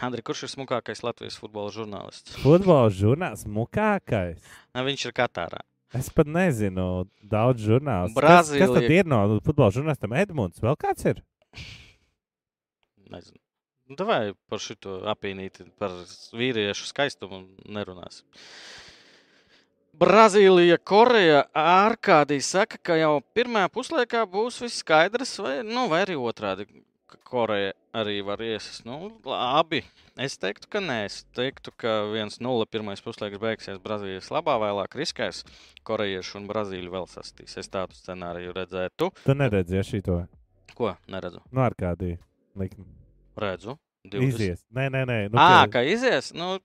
[0.00, 2.38] Andri, kurš ir smukākais Latvijas futbola žurnālists?
[2.40, 4.38] Futbola žurnāls mukākais.
[4.72, 5.60] Nē, viņš ir Katārā.
[5.96, 8.12] Es pat nezinu, daudz žurnālu.
[8.14, 9.02] Kas, kas tad Brazīlija.
[9.02, 10.14] ir no futbola žurnālistiem?
[10.20, 11.22] Edmunds, vēl kāds ir?
[13.08, 13.40] Nezinu.
[13.88, 14.76] Nu, Vai par šo
[15.08, 15.94] apīnīti, par
[16.36, 18.26] vīriešu skaistumu nerunāsim.
[19.98, 26.14] Brazīlija, Koreja, Arkādija saka, ka jau pirmā puslaikā būs viss skaidrs, vai, nu, vai arī
[26.20, 26.68] otrādi.
[27.28, 28.84] Koreja arī var iesist.
[28.88, 29.82] Nu, labi,
[30.20, 31.00] es teiktu, ka nē.
[31.08, 35.42] Es teiktu, ka 1-0 pirmais puslaiks beigsies Brazīlijas labā, vēlāk riskēs.
[35.88, 37.58] Korejieši un Brazīļi vēl sastīs.
[37.60, 39.10] Es tādu scenāriju redzētu.
[39.24, 40.22] Tu neredzēji šito.
[40.78, 41.42] Ko neredzu?
[41.50, 42.14] Nu, ar kādī
[42.56, 42.86] likmi.
[43.40, 43.76] Redzu.
[44.08, 44.24] 20.
[44.30, 44.62] Izies.
[44.72, 45.18] Nē, nē, nē.
[45.32, 46.30] Nu, Ah, ka- izies?
[46.32, 46.60] Nu,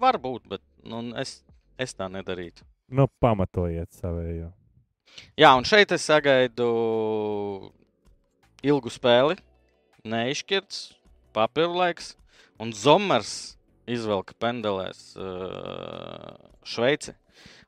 [0.00, 1.40] varbūt, bet nu, es,
[1.80, 2.66] es tā nedarītu.
[2.90, 4.50] nu, pamatojiet savējo.
[5.38, 6.66] Jā, un šeit es sagaidu
[8.66, 9.38] ilgu spēli,
[10.06, 10.82] neizšķirts,
[11.36, 12.14] papildu laiks,
[12.60, 13.56] un Zomers
[13.90, 17.16] izvelka pendelēs uh, Šveici.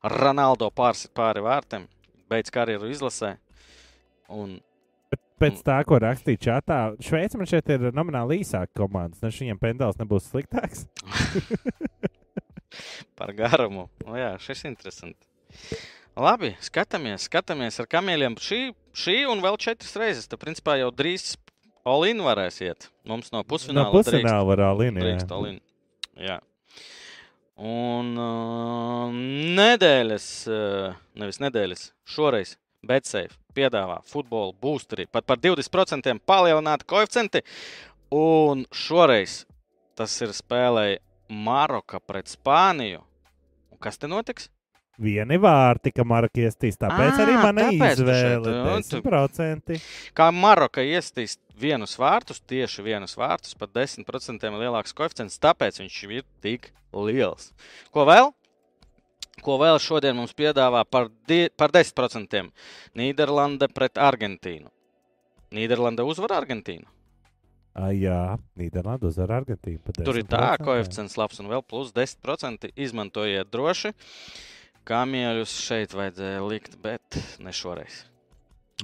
[0.03, 1.87] Ronaldo pārsit pāri vārtiem,
[2.31, 3.37] beidz karjeru izlasē.
[4.33, 4.61] Un
[5.43, 9.19] Pēc tā, ko rakstīja čatā, Šveice man šeit ir nomināli īsāka komanda.
[9.25, 10.85] Nes viņiem pendels nebūs sliktāks.
[13.19, 13.89] par garumu.
[14.07, 15.29] Nu, jā, šis ir interesants.
[16.13, 18.37] Labi, skatāmies, skatāmies ar kamieļiem.
[18.43, 18.61] Šī,
[18.93, 20.29] šī un vēl četras reizes.
[20.29, 21.35] Tad, principā, jau drīz
[21.89, 22.89] Olīna varēs iet.
[23.09, 25.07] Mums no No pusfināla pusfināla var līnija.
[25.07, 25.63] Drīkst Olīna.
[26.21, 26.39] Jā.
[27.63, 29.13] Un uh,
[29.57, 37.43] nedēļas, uh, nevis nedēļas, šoreiz Betsafe piedāvā futbola boosteri pat par 20% palielināti koeficienti.
[38.13, 39.43] Un šoreiz
[39.97, 40.99] tas ir spēlēja
[41.33, 43.01] Maroka pret Spāniju.
[43.73, 44.51] Un kas te notiks?
[45.03, 46.77] Vieni vārti, ka Marka iestīs.
[46.79, 49.81] Tāpēc Ā, arī man tāpēc tu izvēle tu- 10%.
[50.15, 56.23] Kā Maroka iestīs vienus vārtus, tieši vienus vārtus, pat 10% lielāks koeficients, tāpēc viņš ir
[56.45, 57.53] tik liels.
[57.91, 58.33] Ko vēl?
[59.43, 62.53] Ko vēl šodien mums piedāvā par, die, par 10%?
[62.95, 64.69] Nīderlande pret Argentīnu.
[65.53, 66.87] Nīderlande uzvar Argentīnu.
[67.73, 69.81] Ai, jā, Nīderlanda uzvar Argentīnu.
[70.05, 70.65] Tur ir tā, 10%.
[70.67, 72.69] koeficients labs un vēl plus 10%.
[72.77, 73.95] Izmantojiet droši.
[74.89, 78.03] Kamieļus šeit vajadzēja likt, bet ne šoreiz.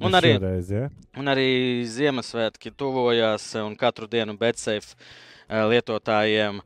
[0.00, 0.86] Un arī, šoreiz, ja?
[1.18, 1.48] un arī
[1.90, 6.62] Ziemassvētki tuvojās, un katru dienu Betsafe eh, lietotājiem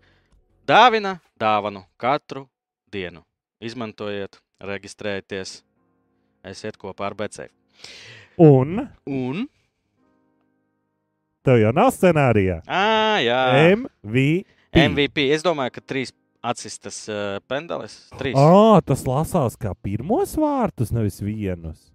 [0.68, 2.44] dāvina dāvanu katru
[2.92, 3.24] dienu.
[3.62, 5.62] Izmantojiet, reģistrējieties,
[6.52, 7.50] esiet kopā ar Betsafe.
[8.42, 9.46] Un Un,
[11.46, 12.62] tev jau nav scenārijā.
[12.66, 13.40] ah, jā,
[13.76, 14.26] MVP.
[14.72, 15.28] MVP.
[15.34, 17.94] Es domāju, ka trīs atsistas uh, pendeles.
[18.18, 18.36] Trīs.
[18.38, 21.90] Oh, tas lasās kā pirmos vārtus, nevis vienus.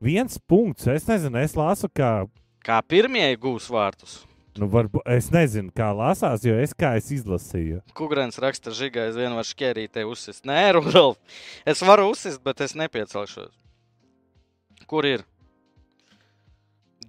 [0.00, 0.88] Viens punkts.
[0.88, 2.24] Es nezinu, es lasu, kā.
[2.64, 4.22] Kā pirmie gūs vārtus.
[4.58, 7.82] Nu, varbūt, es nezinu, kā lasās, jo es kā es izlasīju.
[7.96, 10.42] Kukurēns raksta, ka es vienu varu šķērītē uzsist.
[10.48, 11.20] Nē, Rudolf,
[11.68, 13.52] es varu uzsist, bet es nepiecelšos.
[14.90, 15.22] Kur ir?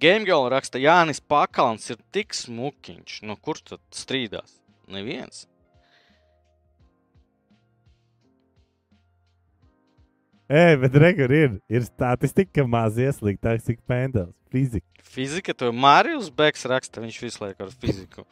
[0.02, 3.20] Gamegola raksta, Jānis Pakalns ir tik smukiņš.
[3.28, 4.58] Nu, kurš tad strīdās?
[4.90, 5.44] Neviens.
[10.52, 14.34] Ej, bet rekur ir, ir statistika, ka mazie sliktāks tik pendels.
[14.52, 15.06] Fizika.
[15.14, 18.26] Fizika, to Mārijus Beks raksta, viņš visu laiku ar fiziku.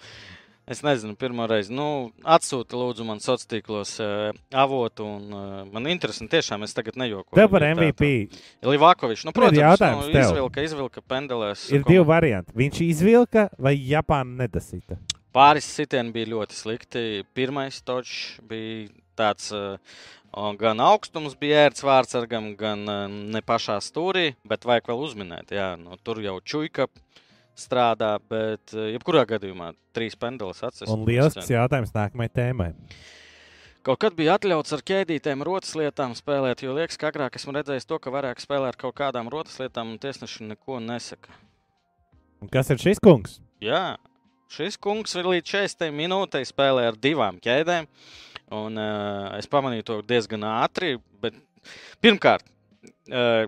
[0.70, 1.72] Es nezinu, pirmā reize.
[1.74, 5.02] Nu, atsūti, lūdzu, man sociālos tīklos uh, avotu.
[5.02, 7.34] Un, uh, man interesanti, tiešām es tagad nejokoju.
[7.34, 8.10] Tev par MVP
[8.62, 9.24] Livakovičs.
[9.26, 11.66] Nu, protams, jautājums nu, izvilka, izvilka pendelēs.
[11.74, 12.54] ir divi varianti.
[12.62, 15.00] Viņš izvilka vai Japāna nedasīta.
[15.34, 17.04] Pāris sitieni bija ļoti slikti.
[17.34, 18.86] Pirmais točs bija
[19.18, 25.06] tāds, uh, gan augstums bija ērts vārdsargam, gan uh, ne pašā stūrī, bet vajag vēl
[25.08, 25.50] uzminēt.
[25.50, 26.86] Jā, nu, tur jau čuika
[27.60, 30.94] strādā, bet uh, jebkurā gadījumā trīs pendeles atsevišķi.
[30.94, 32.70] Un lielisks jautājums nākamajai tēmai.
[33.86, 37.88] Kaut kad bija atļauts ar ķēdītēm rotas lietām spēlēt, jo liekas, ka agrāk esmu redzējis
[37.88, 41.32] to, ka varētu spēlēt ar kaut kādām rotas lietām, un tiesneši neko nesaka.
[42.44, 43.38] Un kas ir šis kungs?
[43.64, 43.96] Jā,
[44.52, 47.88] šis kungs ir līdz 40 minūtei spēlē ar divām ķēdēm.
[48.60, 50.96] Un, uh, es pamanīju to diezgan ātri.
[51.22, 51.36] Bet,
[52.04, 52.44] pirmkārt,
[53.12, 53.46] uh,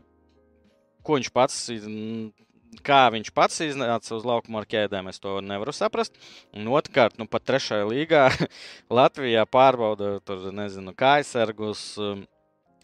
[1.02, 2.30] ko viņš pats, mm,
[2.80, 6.16] kā viņš pats iznāca uz laukuma ar ķēdēm, es to nevaru saprast.
[6.56, 8.26] Un otrkārt, nu, pat trešajā līgā
[9.00, 11.84] Latvijā pārbauda tur, nezinu, kājasargus.
[12.00, 12.24] Um,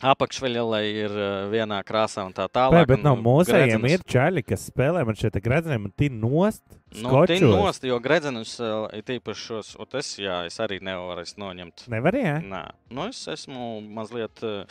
[0.04, 2.86] apakšveļa ir uh, vienā krāsā un tā tālāk.
[2.86, 6.62] bet no mūsējiem Gredzenus- ir čaļi, kas spēlē man šeit gredzeniem un tī nost.
[6.94, 7.42] Nu, skočos.
[7.42, 11.84] nost, jo gredzenus uh, ir tīpaši šos, un es, jā, es arī nevaru es noņemt.
[11.92, 12.38] Nevar, jā?
[12.40, 12.62] Nē,
[12.96, 14.40] nu es esmu mazliet.
[14.42, 14.64] Uh,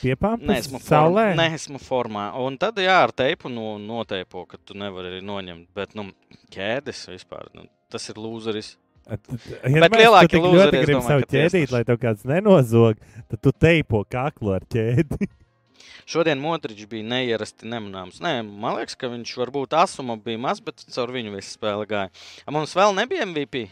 [0.00, 1.26] Piepāmpus Neesmu saulē.
[1.34, 1.36] formā.
[1.42, 2.26] Neesmu formā.
[2.40, 5.68] Un tad, jā, ar teipu nu, noteipo, ka tu nevari arī noņemt.
[5.76, 6.08] Bet, nu,
[6.54, 7.50] ķēdes vispār.
[7.52, 8.76] Nu, tas ir lūzeris.
[9.08, 12.98] Ja Bet lielākie tu lūzeri, es domāju, savu ķēdīt, lai tev kāds nenozog,
[13.30, 15.28] tad tu teipo kaklu ar ķēdi.
[16.08, 18.20] Šodien Modričs bija neierasti nemanāms.
[18.24, 22.12] Nē, man liekas, ka viņš varbūt asuma bija maz, bet caur viņu visu spēli gāja.
[22.44, 23.66] A, mums vēl nebija MVP.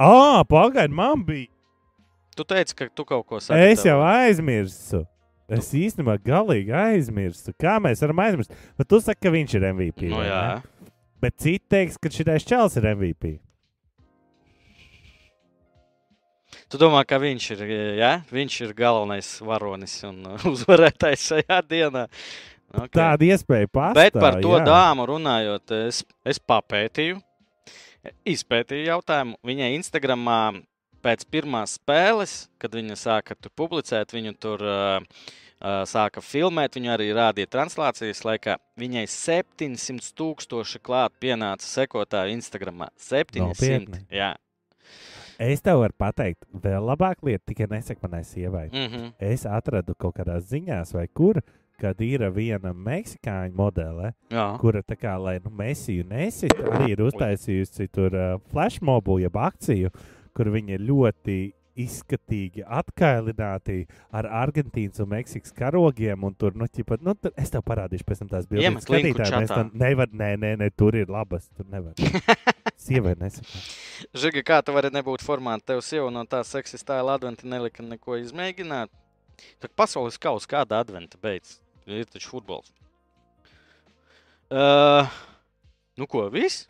[0.00, 1.50] Ā, pagaidi, man bija.
[2.36, 3.72] Tu teici, ka tu kaut ko saki.
[3.72, 5.02] Es jau aizmirsu.
[5.50, 7.52] Es īstenībā galīgi aizmirsu.
[7.60, 8.54] Kā mēs varam aizmirst?
[8.78, 10.08] Bet tu saki, ka viņš ir MVP.
[10.12, 10.42] Nu, vai jā.
[10.54, 10.69] ne?
[11.20, 13.36] Bet citi teiks, ka šis čels ir MVP.
[16.70, 17.64] Tu domā, ka viņš ir,
[17.98, 18.12] jā?
[18.30, 22.06] viņš ir galvenais varonis un uh, uzvarētājs šajā dienā.
[22.70, 22.94] Okay.
[22.94, 23.98] Tāda iespēja pastāv.
[23.98, 24.62] Bet par to jā.
[24.68, 27.18] dāmu runājot, es, es papētīju,
[28.30, 29.34] izpētīju jautājumu.
[29.46, 30.40] Viņai Instagramā
[31.02, 35.26] pēc pirmās spēles, kad viņa sāka tur publicēt, viņu tur uh,
[35.60, 38.56] sāka filmēt, viņu arī rādīja translācijas laikā.
[38.80, 42.88] Viņai 700 tūkstoši klāt pienāca sekotāju Instagramā.
[42.96, 43.44] 700.
[43.44, 44.04] Nopietni?
[44.14, 44.34] Jā.
[45.40, 48.68] Es tev varu pateikt, vēl labāk lieta, tikai nesaka manai sievai.
[48.68, 49.12] Mm -hmm.
[49.18, 51.40] Es atradu kaut kādās ziņās, vai kur,
[51.80, 54.58] kad ir viena meksikāņu modele, Jā.
[54.60, 59.90] kura tā kā, lai nu, Mēsiju nesit, arī ir uztaisījusi tur uh, flashmobu, jeb akciju,
[60.36, 61.52] kur viņi ir ļoti
[61.82, 63.84] izskatīgi atkailināti
[64.16, 66.24] ar Argentīnas un Meksikas karogiem.
[66.26, 68.66] Un tur, nu, ķipa, nu, tur, es tev parādīšu pēc tam tās bildes.
[68.66, 69.58] Iemet linku Skatītāji, mēs čatā.
[69.60, 71.96] tam nevar, nē, nē, nē, tur ir labas, tur nevar.
[72.84, 73.62] Sievai nesaka.
[74.16, 75.74] Žiga, kā tu vari nebūt formātā?
[75.74, 78.92] Tev sieva no tā seksistāla adventa nelika neko izmēģināt.
[79.60, 81.60] Tā pasaules kausa kāda adventa beidzas.
[81.90, 82.72] Ir taču futbols.
[84.50, 85.06] Uh,
[85.98, 86.66] nu ko, viss?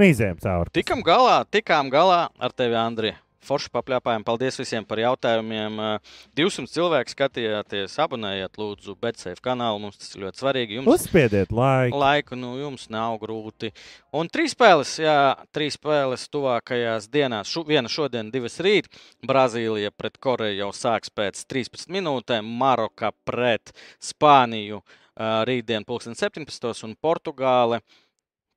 [0.00, 0.72] Mīzējām cauri.
[0.76, 3.14] Tikam galā, tikām galā ar tevi, Andri.
[3.46, 4.24] Forši papļāpājām.
[4.26, 5.78] Paldies visiem par jautājumiem.
[5.80, 9.80] Uh, 200 cilvēki skatījāties, abonējiet, lūdzu, Betsafe kanālu.
[9.84, 10.78] Mums tas ir ļoti svarīgi.
[10.78, 12.00] Jums Uzspiediet laiku.
[12.02, 13.72] laiku, nu, jums nav grūti.
[14.16, 15.16] Un trīs spēles, jā,
[15.56, 17.48] trīs spēles tuvākajās dienās.
[17.50, 18.90] Šu, viena šodien, divas rīt.
[19.26, 23.72] Brazīlija pret Koreju jau sāks pēc 13 minūtēm, Maroka pret
[24.04, 26.84] Spāniju uh, rītdien, 2017.
[26.88, 27.80] un Portugāle.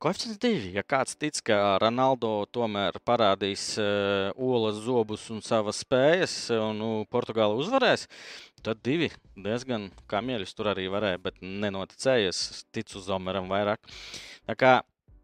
[0.04, 0.74] Koeficients divi.
[0.76, 6.90] Ja kāds tic, ka Ronaldo tomēr parādīs uh, olas zobus un savas spējas, un nu,
[7.08, 8.10] Portugāla uzvarēs,
[8.66, 9.08] tad divi
[9.40, 12.42] diezgan kamieļus tur arī varēja, bet nenoticējies.
[12.52, 13.80] Es ticu Zomeram vairāk.
[14.50, 14.74] Tā kā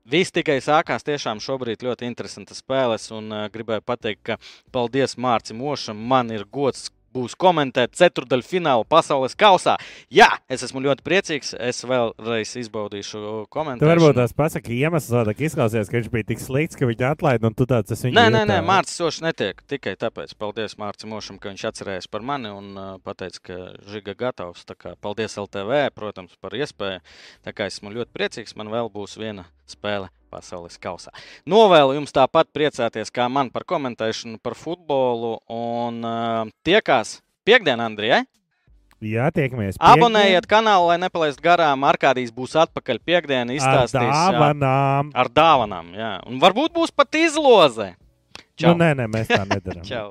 [0.10, 1.04] Viss tikai sākās.
[1.06, 3.10] Tiešām šobrīd ļoti interesantas spēles.
[3.14, 4.38] Un uh, gribēju pateikt, ka
[4.74, 6.00] paldies Mārcim Ošam.
[6.00, 9.78] Man ir gods būs komentēt ceturdaļu finālu pasaules kausā.
[10.14, 11.54] Jā, es esmu ļoti priecīgs.
[11.60, 13.90] Es vēlreiz izbaudīšu komentāru.
[13.96, 17.58] varbūt tās pasaki iemesls, kādēļ izklausījās, ka viņš bija tik slikts, ka viņš atlaida, un
[17.58, 19.62] tu tāds esi Nē, nē, nē, Mārcis Ošs netiek.
[19.70, 20.34] Tikai tāpēc.
[20.40, 24.66] Paldies Mārcis Ošam, ka viņš atcerējās par mani un uh, pateica, ka Žiga gatavs.
[24.70, 27.04] Tā kā paldies LTV, protams, par iespēju.
[27.46, 31.14] Tā kā esmu ļoti priecīgs, man vēl būs viena spēle pasaules kausā.
[31.50, 38.24] Novēlu jums tāpat priecāties kā man par komentēšanu par futbolu un uh, tiekās piekdien, Andrija.
[39.00, 39.78] Jā, tiekamies.
[39.80, 41.86] Abonējiet kanālu, lai nepalaistu garām.
[41.88, 43.48] Arkādijs būs atpakaļ piekdienā.
[43.48, 45.14] Ar Izstāstīs jā, dāvanām.
[45.16, 45.94] ar dāvanām.
[45.96, 46.14] Jā.
[46.28, 47.94] Un varbūt būs pat izloze.
[48.60, 48.74] Čau!
[48.74, 49.86] Nu, nē, nē, mēs tā nedarām.
[49.90, 50.10] Čau!